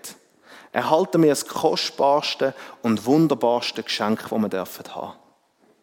erhalten 0.71 1.23
wir 1.23 1.29
das 1.29 1.47
kostbarste 1.47 2.53
und 2.83 3.05
wunderbarste 3.05 3.83
Geschenk, 3.83 4.21
das 4.21 4.31
wir 4.31 4.37
haben 4.37 4.49
dürfen 4.49 4.85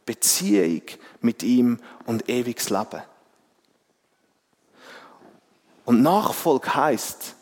Beziehung 0.05 0.83
mit 1.21 1.43
ihm 1.43 1.81
und 2.07 2.29
ewiges 2.29 2.71
Leben. 2.71 3.03
Und 5.85 6.03
Nachfolge 6.03 6.75
heißt, 6.75 7.35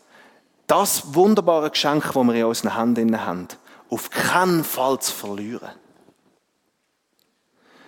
das 0.67 1.13
wunderbare 1.13 1.69
Geschenk, 1.69 2.05
das 2.05 2.15
wir 2.15 2.33
in 2.33 2.45
unseren 2.45 2.75
Händen 2.75 3.23
haben, 3.23 3.47
auf 3.89 4.09
keinen 4.09 4.63
Fall 4.63 4.99
zu 4.99 5.13
verlieren. 5.13 5.69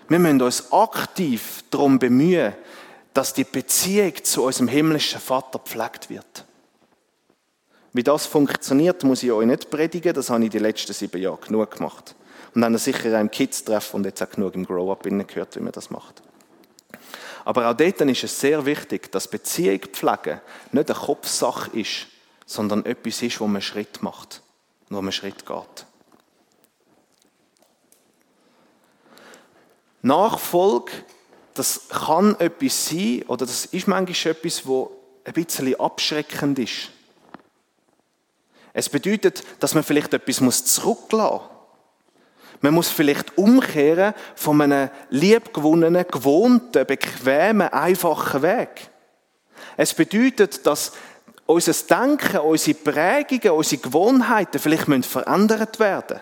Wir 0.07 0.19
müssen 0.19 0.41
uns 0.41 0.71
aktiv 0.71 1.63
darum 1.69 1.99
bemühen, 1.99 2.53
dass 3.17 3.33
die 3.33 3.45
Beziehung 3.45 4.13
zu 4.23 4.43
unserem 4.43 4.67
himmlischen 4.67 5.19
Vater 5.19 5.57
pflegt 5.57 6.11
wird. 6.11 6.45
Wie 7.91 8.03
das 8.03 8.27
funktioniert, 8.27 9.03
muss 9.03 9.23
ich 9.23 9.31
euch 9.31 9.47
nicht 9.47 9.71
predigen, 9.71 10.13
das 10.13 10.29
habe 10.29 10.43
ich 10.43 10.51
die 10.51 10.59
letzten 10.59 10.93
sieben 10.93 11.19
Jahre 11.19 11.39
genug 11.39 11.71
gemacht. 11.71 12.13
Und 12.53 12.61
dann 12.61 12.77
sicher 12.77 13.17
auch 13.17 13.19
im 13.19 13.31
Kids-Treff 13.31 13.95
und 13.95 14.05
jetzt 14.05 14.21
auch 14.21 14.29
genug 14.29 14.53
im 14.53 14.67
Grow-Up 14.67 15.01
gehört, 15.01 15.55
wie 15.55 15.61
man 15.61 15.71
das 15.71 15.89
macht. 15.89 16.21
Aber 17.43 17.67
auch 17.67 17.73
dort 17.73 18.01
ist 18.01 18.23
es 18.23 18.39
sehr 18.39 18.63
wichtig, 18.67 19.11
dass 19.11 19.27
Beziehung 19.27 19.79
pflegen 19.79 20.39
nicht 20.71 20.91
eine 20.91 20.99
Kopfsache 20.99 21.75
ist, 21.75 22.05
sondern 22.45 22.85
etwas 22.85 23.23
ist, 23.23 23.39
wo 23.39 23.47
man 23.47 23.63
Schritt 23.63 24.03
macht 24.03 24.43
wo 24.89 25.01
man 25.01 25.11
Schritt 25.11 25.43
geht. 25.43 25.85
Nachfolge 30.03 30.91
das 31.57 31.89
kann 31.89 32.39
etwas 32.39 32.89
sein, 32.89 33.23
oder 33.27 33.45
das 33.45 33.65
ist 33.65 33.87
manchmal 33.87 34.33
etwas, 34.33 34.65
wo 34.65 34.91
ein 35.23 35.33
bisschen 35.33 35.79
abschreckend 35.79 36.59
ist. 36.59 36.91
Es 38.73 38.89
bedeutet, 38.89 39.43
dass 39.59 39.73
man 39.73 39.83
vielleicht 39.83 40.13
etwas 40.13 40.65
zurücklassen 40.65 41.33
muss. 41.33 41.57
Man 42.61 42.73
muss 42.73 42.89
vielleicht 42.89 43.37
umkehren 43.37 44.13
von 44.35 44.61
einem 44.61 44.89
liebgewonnenen, 45.09 46.05
gewohnten, 46.07 46.85
bequemen, 46.85 47.69
einfachen 47.69 48.41
Weg. 48.41 48.89
Es 49.77 49.93
bedeutet, 49.93 50.65
dass 50.65 50.93
unser 51.45 51.73
Denken, 51.73 52.39
unsere 52.39 52.77
Prägungen, 52.77 53.57
unsere 53.57 53.81
Gewohnheiten 53.81 54.59
vielleicht 54.59 55.05
verändert 55.05 55.79
werden 55.79 56.19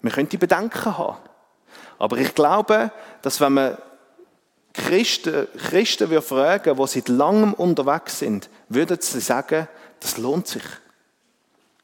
Wir 0.00 0.10
können 0.10 0.28
die 0.28 0.36
Bedenken 0.36 0.96
haben. 0.96 1.27
Aber 1.98 2.16
ich 2.18 2.34
glaube, 2.34 2.92
dass 3.22 3.40
wenn 3.40 3.54
man 3.54 3.78
Christen, 4.72 5.48
Christen 5.56 6.10
würde 6.10 6.22
fragen, 6.22 6.76
die 6.76 6.86
seit 6.86 7.08
langem 7.08 7.52
unterwegs 7.54 8.20
sind, 8.20 8.48
würden 8.68 8.98
sie 9.00 9.20
sagen, 9.20 9.66
das 10.00 10.18
lohnt 10.18 10.46
sich. 10.46 10.62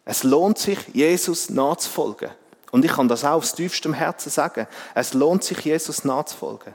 Es 0.04 0.22
lohnt 0.22 0.58
sich, 0.58 0.78
Jesus 0.92 1.50
nachzufolgen. 1.50 2.30
Und 2.70 2.84
ich 2.84 2.92
kann 2.92 3.08
das 3.08 3.24
auch 3.24 3.36
aus 3.38 3.54
tiefstem 3.54 3.94
Herzen 3.94 4.30
sagen. 4.30 4.66
Es 4.94 5.14
lohnt 5.14 5.42
sich, 5.42 5.58
Jesus 5.60 6.04
nachzufolgen. 6.04 6.72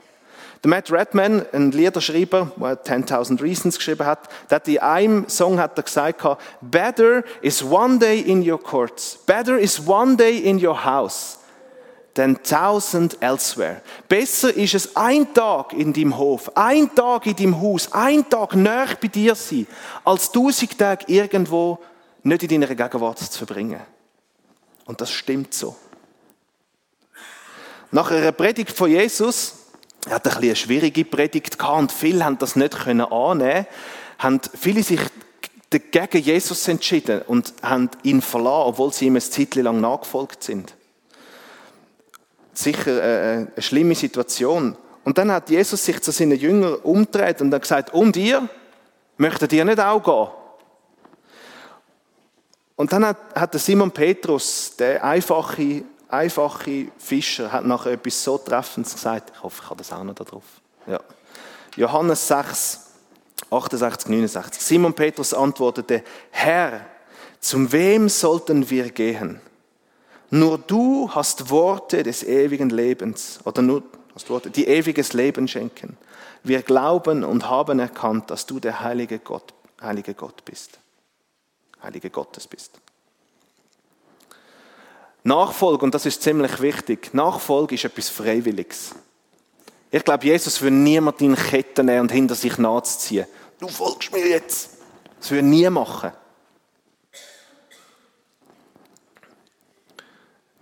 Der 0.64 0.70
Matt 0.70 0.92
Redman, 0.92 1.46
ein 1.54 1.72
Liederschreiber, 1.72 2.52
der 2.58 2.84
10.000 2.84 3.42
Reasons 3.42 3.78
geschrieben 3.78 4.06
hat, 4.06 4.28
hat 4.50 4.68
in 4.68 4.80
einem 4.80 5.30
Song 5.30 5.58
hat 5.58 5.78
er 5.78 5.84
gesagt, 5.84 6.26
Better 6.60 7.24
is 7.42 7.64
one 7.64 7.98
day 7.98 8.20
in 8.20 8.50
your 8.50 8.62
courts. 8.62 9.18
Better 9.26 9.58
is 9.58 9.88
one 9.88 10.18
day 10.18 10.38
in 10.38 10.66
your 10.66 10.84
house 10.84 11.39
than 12.20 12.44
thousand 12.44 13.18
elsewhere. 13.22 13.82
Besser 14.10 14.54
ist 14.54 14.74
es 14.74 14.96
ein 14.96 15.34
Tag 15.34 15.72
in 15.72 15.94
deinem 15.94 16.18
Hof, 16.18 16.52
ein 16.56 16.94
Tag 16.94 17.26
in 17.28 17.36
deinem 17.36 17.62
Haus, 17.62 17.92
ein 17.94 18.30
Tag 18.30 18.56
näher 18.56 18.98
bei 19.02 19.08
dir 19.08 19.36
sein, 19.36 19.66
als 20.04 20.30
tausend 20.30 20.78
Tage 20.78 21.06
irgendwo 21.08 21.80
nicht 22.24 22.44
in 22.44 22.50
deiner 22.62 22.76
Gegenwart 22.76 23.20
zu 23.20 23.38
verbringen. 23.38 23.80
Und 24.86 25.00
das 25.00 25.12
stimmt 25.12 25.54
so. 25.54 25.78
Nach 27.92 28.12
einer 28.12 28.34
Predigt 28.34 28.76
von 28.76 28.92
Jesus, 28.92 29.54
er 30.06 30.16
hat 30.16 30.28
ein 30.28 30.44
eine 30.44 30.56
schwierige 30.56 31.06
Predigt 31.06 31.58
gehabt 31.58 31.80
und 31.80 31.92
viele 31.92 32.26
haben 32.26 32.38
das 32.38 32.56
nicht 32.56 32.76
annehmen 32.86 33.66
haben 34.18 34.42
viele 34.60 34.84
sich 34.84 35.00
gegen 35.70 36.22
Jesus 36.22 36.68
entschieden 36.68 37.22
und 37.22 37.54
haben 37.62 37.90
ihn 38.04 38.22
verlassen, 38.22 38.68
obwohl 38.68 38.92
sie 38.92 39.06
ihm 39.06 39.16
ein 39.16 39.22
Zeit 39.22 39.56
lang 39.56 39.80
nachgefolgt 39.80 40.44
sind 40.44 40.76
sicher 42.54 43.04
äh, 43.04 43.36
eine 43.38 43.52
schlimme 43.58 43.96
Situation. 43.96 44.76
Und 45.04 45.18
dann 45.18 45.32
hat 45.32 45.50
Jesus 45.50 45.84
sich 45.84 46.02
zu 46.02 46.12
seinen 46.12 46.38
Jüngern 46.38 46.76
umgedreht 46.76 47.42
und 47.42 47.54
hat 47.54 47.62
gesagt, 47.62 47.94
und 47.94 48.16
ihr? 48.18 48.48
Möchtet 49.18 49.52
ihr 49.54 49.66
nicht 49.66 49.80
auch 49.80 50.04
gehen? 50.04 50.40
Und 52.76 52.94
dann 52.94 53.06
hat, 53.06 53.18
hat 53.36 53.54
der 53.54 53.60
Simon 53.60 53.92
Petrus, 53.92 54.74
der 54.78 55.04
einfache, 55.04 55.84
einfache 56.08 56.88
Fischer, 56.98 57.52
hat 57.52 57.66
nachher 57.66 57.92
etwas 57.92 58.24
so 58.24 58.38
Treffendes 58.38 58.94
gesagt. 58.94 59.34
Ich 59.36 59.44
hoffe, 59.44 59.62
ich 59.64 59.70
habe 59.70 59.80
das 59.80 59.92
auch 59.92 60.04
noch 60.04 60.16
da 60.16 60.24
drauf. 60.24 60.46
Ja. 60.88 61.00
Johannes 61.76 62.28
6, 62.28 62.88
68, 63.50 64.08
69. 64.10 64.62
Simon 64.62 64.94
Petrus 64.94 65.34
antwortete, 65.34 66.04
Herr, 66.32 66.86
zum 67.40 67.72
wem 67.72 68.08
sollten 68.08 68.70
wir 68.70 68.90
gehen? 68.92 69.42
Nur 70.32 70.58
du 70.58 71.10
hast 71.12 71.50
Worte 71.50 72.04
des 72.04 72.24
ewigen 72.24 72.70
Lebens 72.70 73.40
oder 73.46 73.62
nur 73.62 73.84
hast 74.14 74.30
Worte, 74.30 74.50
die 74.50 74.68
ewiges 74.68 75.14
Leben 75.14 75.48
schenken. 75.48 75.98
Wir 76.44 76.62
glauben 76.62 77.24
und 77.24 77.50
haben 77.50 77.80
erkannt, 77.80 78.30
dass 78.30 78.46
du 78.46 78.60
der 78.60 78.82
heilige 78.82 79.20
Gott, 79.20 79.54
heilige 79.82 80.14
Gott 80.14 80.46
bist. 80.46 80.80
Heilige 81.82 82.10
Gottes 82.10 82.48
bist. 82.48 82.72
Nachfolge, 85.24 85.84
und 85.86 85.94
das 85.94 86.06
ist 86.06 86.22
ziemlich 86.22 86.62
wichtig, 86.62 87.14
Nachfolge 87.14 87.76
ist 87.76 87.86
etwas 87.86 88.10
Freiwilliges. 88.10 88.96
Ich 89.92 90.04
glaube, 90.04 90.26
Jesus 90.26 90.62
will 90.62 90.72
niemand 90.72 91.22
in 91.22 91.36
Ketten 91.36 91.88
nehmen 91.88 92.02
und 92.02 92.12
hinter 92.12 92.36
sich 92.36 92.58
nachziehen. 92.58 93.26
Du 93.60 93.68
folgst 93.68 94.12
mir 94.14 94.28
jetzt. 94.28 94.78
Das 95.20 95.32
er 95.32 95.42
nie 95.42 95.70
machen. 95.70 96.12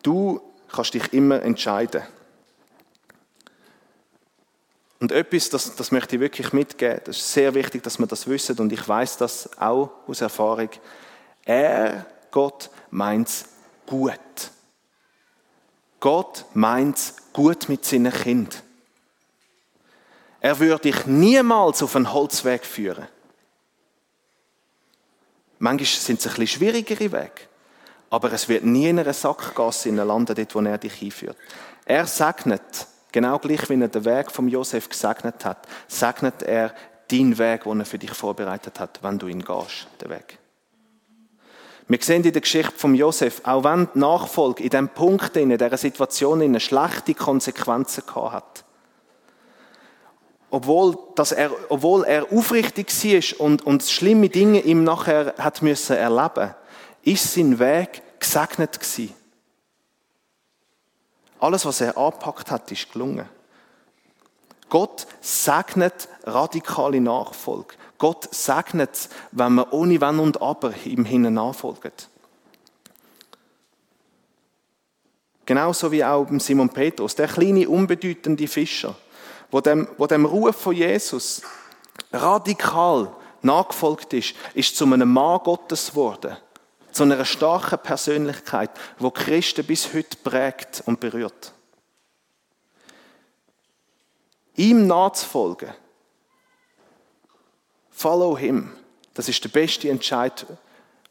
Du 0.07 0.39
kannst 0.71 0.93
dich 0.93 1.11
immer 1.11 1.41
entscheiden. 1.41 2.01
Und 5.01 5.11
etwas, 5.11 5.49
das, 5.49 5.75
das 5.75 5.91
möchte 5.91 6.15
ich 6.15 6.21
wirklich 6.21 6.53
mitgeben, 6.53 7.01
das 7.03 7.17
ist 7.17 7.33
sehr 7.33 7.53
wichtig, 7.53 7.83
dass 7.83 7.99
wir 7.99 8.07
das 8.07 8.25
wissen 8.25 8.57
und 8.59 8.71
ich 8.71 8.87
weiß 8.87 9.17
das 9.17 9.49
auch 9.59 9.91
aus 10.07 10.21
Erfahrung. 10.21 10.69
Er, 11.43 12.05
Gott, 12.31 12.69
meint 12.89 13.27
es 13.27 13.45
gut. 13.85 14.17
Gott 15.99 16.45
meint 16.53 16.95
es 16.95 17.15
gut 17.33 17.67
mit 17.67 17.83
seinen 17.83 18.13
Kind. 18.13 18.63
Er 20.39 20.57
würde 20.57 20.83
dich 20.83 21.05
niemals 21.05 21.83
auf 21.83 21.97
einen 21.97 22.13
Holzweg 22.13 22.65
führen. 22.65 23.09
Manchmal 25.59 25.85
sind 25.85 26.21
es 26.21 26.27
ein 26.27 26.29
bisschen 26.29 26.47
schwierigere 26.47 27.11
Wege, 27.11 27.46
aber 28.09 28.31
es 28.31 28.47
wird 28.47 28.63
nie 28.63 28.89
in 28.89 28.99
einer 28.99 29.13
Sackgasse 29.13 29.89
landen, 29.89 30.35
dort, 30.35 30.55
wo 30.55 30.59
er 30.61 30.77
dich 30.77 30.93
hinführt. 30.93 31.37
Er 31.85 32.05
segnet, 32.05 32.87
genau 33.11 33.39
gleich 33.39 33.69
wie 33.69 33.79
er 33.79 33.87
den 33.87 34.05
Weg 34.05 34.31
von 34.31 34.47
Josef 34.47 34.89
gesegnet 34.89 35.43
hat, 35.45 35.67
segnet 35.87 36.43
er 36.43 36.73
deinen 37.09 37.37
Weg, 37.37 37.63
den 37.63 37.79
er 37.79 37.85
für 37.85 37.99
dich 37.99 38.11
vorbereitet 38.11 38.79
hat, 38.79 38.99
wenn 39.01 39.17
du 39.19 39.27
ihn 39.27 39.43
gehst, 39.43 39.87
den 40.01 40.09
Weg. 40.09 40.37
Wir 41.89 41.99
sehen 42.01 42.23
in 42.23 42.33
der 42.33 42.41
Geschichte 42.41 42.73
von 42.75 42.95
Josef, 42.95 43.41
auch 43.45 43.63
wenn 43.63 43.87
die 43.93 43.99
Nachfolge 43.99 44.63
in 44.63 44.69
diesem 44.69 44.89
Punkt, 44.89 45.37
in 45.37 45.49
dieser 45.49 45.77
Situation, 45.77 46.41
eine 46.41 46.59
schlechte 46.59 47.13
Konsequenzen 47.13 48.03
gehabt 48.05 48.33
hat. 48.33 48.63
Obwohl, 50.49 50.97
dass 51.15 51.31
er, 51.31 51.51
obwohl 51.69 52.03
er 52.03 52.31
aufrichtig 52.31 52.87
war 52.89 53.45
und, 53.45 53.65
und 53.65 53.83
schlimme 53.83 54.27
Dinge 54.27 54.61
ihm 54.61 54.83
nachher 54.83 55.33
hat 55.37 55.61
müssen 55.61 55.95
erleben, 55.95 56.55
ist 57.07 57.33
sein 57.33 57.57
Weg 57.57 58.01
gesegnet 58.19 58.79
gewesen. 58.79 59.13
Alles, 61.39 61.65
was 61.65 61.81
er 61.81 61.97
angepackt 61.97 62.51
hat, 62.51 62.71
ist 62.71 62.91
gelungen. 62.91 63.29
Gott 64.69 65.07
segnet 65.21 66.09
radikale 66.23 66.99
Nachfolge. 66.99 67.75
Gott 67.97 68.27
segnet 68.33 68.93
es, 68.93 69.09
wenn 69.31 69.53
man 69.53 69.69
ohne 69.69 70.01
Wenn 70.01 70.19
und 70.19 70.41
Aber 70.41 70.73
ihm 70.85 71.05
hinein 71.05 71.35
nachfolgt. 71.35 72.09
Genauso 75.45 75.89
wie 75.93 76.03
auch 76.03 76.25
beim 76.25 76.41
Simon 76.41 76.69
Petrus, 76.69 77.15
der 77.15 77.29
kleine, 77.29 77.69
unbedeutende 77.69 78.47
Fischer, 78.47 78.95
wo 79.49 79.61
dem, 79.61 79.87
wo 79.97 80.05
dem 80.07 80.25
Ruf 80.25 80.57
von 80.57 80.75
Jesus 80.75 81.41
radikal 82.11 83.15
nachgefolgt 83.41 84.11
ist, 84.11 84.35
ist 84.53 84.75
zu 84.75 84.83
einem 84.83 85.13
Mann 85.13 85.39
Gottes 85.45 85.91
geworden. 85.91 86.35
Zu 86.97 87.03
einer 87.03 87.25
starken 87.25 87.77
Persönlichkeit, 87.77 88.71
wo 88.97 89.11
Christen 89.11 89.63
bis 89.63 89.93
heute 89.93 90.17
prägt 90.17 90.81
und 90.87 90.99
berührt. 90.99 91.53
Ihm 94.55 94.87
nachzufolgen, 94.87 95.69
Follow 97.91 98.35
him. 98.35 98.71
Das 99.13 99.29
ist 99.29 99.43
der 99.43 99.49
beste 99.49 99.91
Entscheid, 99.91 100.43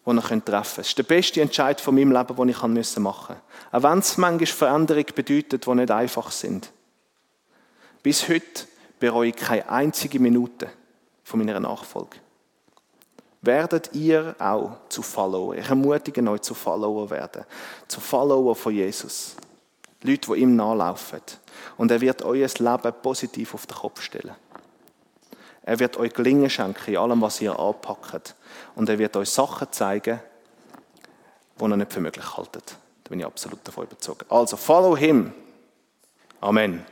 den 0.05 0.17
ihr 0.17 0.23
treffen 0.23 0.45
könnt. 0.45 0.49
Das 0.49 0.79
ist 0.79 0.99
der 0.99 1.05
beste 1.05 1.41
Entscheid 1.41 1.81
von 1.81 1.95
meinem 1.95 2.11
Leben, 2.11 2.35
den 2.35 2.49
ich 2.49 2.63
machen 2.63 2.75
musste. 2.75 3.01
Auch 3.01 3.83
wenn 3.85 4.01
es 4.01 4.17
manchmal 4.17 4.47
Veränderungen 4.47 5.15
bedeutet, 5.15 5.67
die 5.67 5.75
nicht 5.77 5.91
einfach 5.93 6.33
sind. 6.33 6.73
Bis 8.03 8.29
heute 8.29 8.67
bereue 8.99 9.29
ich 9.29 9.37
keine 9.37 9.69
einzige 9.69 10.19
Minute 10.19 10.69
von 11.23 11.39
meiner 11.39 11.61
Nachfolge. 11.61 12.17
Werdet 13.47 13.95
ihr 13.95 14.35
auch 14.41 14.73
zu 14.89 15.03
Follower. 15.03 15.55
Ich 15.55 15.69
ermutige 15.69 16.29
euch 16.29 16.43
zu 16.43 16.53
Follower 16.53 17.09
werden. 17.11 17.45
Zu 17.87 18.01
Follower 18.01 18.57
von 18.57 18.75
Jesus. 18.75 19.37
Leute, 20.03 20.35
die 20.35 20.41
ihm 20.41 20.57
nachlaufen. 20.57 21.21
Und 21.77 21.93
er 21.93 22.01
wird 22.01 22.23
euer 22.23 22.49
Leben 22.59 22.95
positiv 23.03 23.55
auf 23.55 23.67
den 23.67 23.77
Kopf 23.77 24.03
stellen. 24.03 24.35
Er 25.63 25.79
wird 25.79 25.97
euch 25.97 26.13
Gelingen 26.13 26.51
schenken 26.51 26.91
in 26.91 26.97
allem, 26.97 27.23
was 27.23 27.41
ihr 27.41 27.57
anpackt. 27.57 28.35
Und 28.75 28.89
er 28.89 28.99
wird 28.99 29.17
euch 29.17 29.31
Sachen 29.31 29.71
zeigen, 29.71 30.21
die 31.59 31.65
ihr 31.65 31.77
nicht 31.77 31.93
für 31.93 32.01
möglich 32.01 32.37
haltet. 32.37 32.77
Da 33.05 33.11
bin 33.11 33.21
ich 33.21 33.27
absolut 33.27 33.61
davon 33.63 33.85
überzeugt. 33.85 34.25
Also, 34.29 34.57
follow 34.57 34.97
him. 34.97 35.33
Amen. 36.41 36.85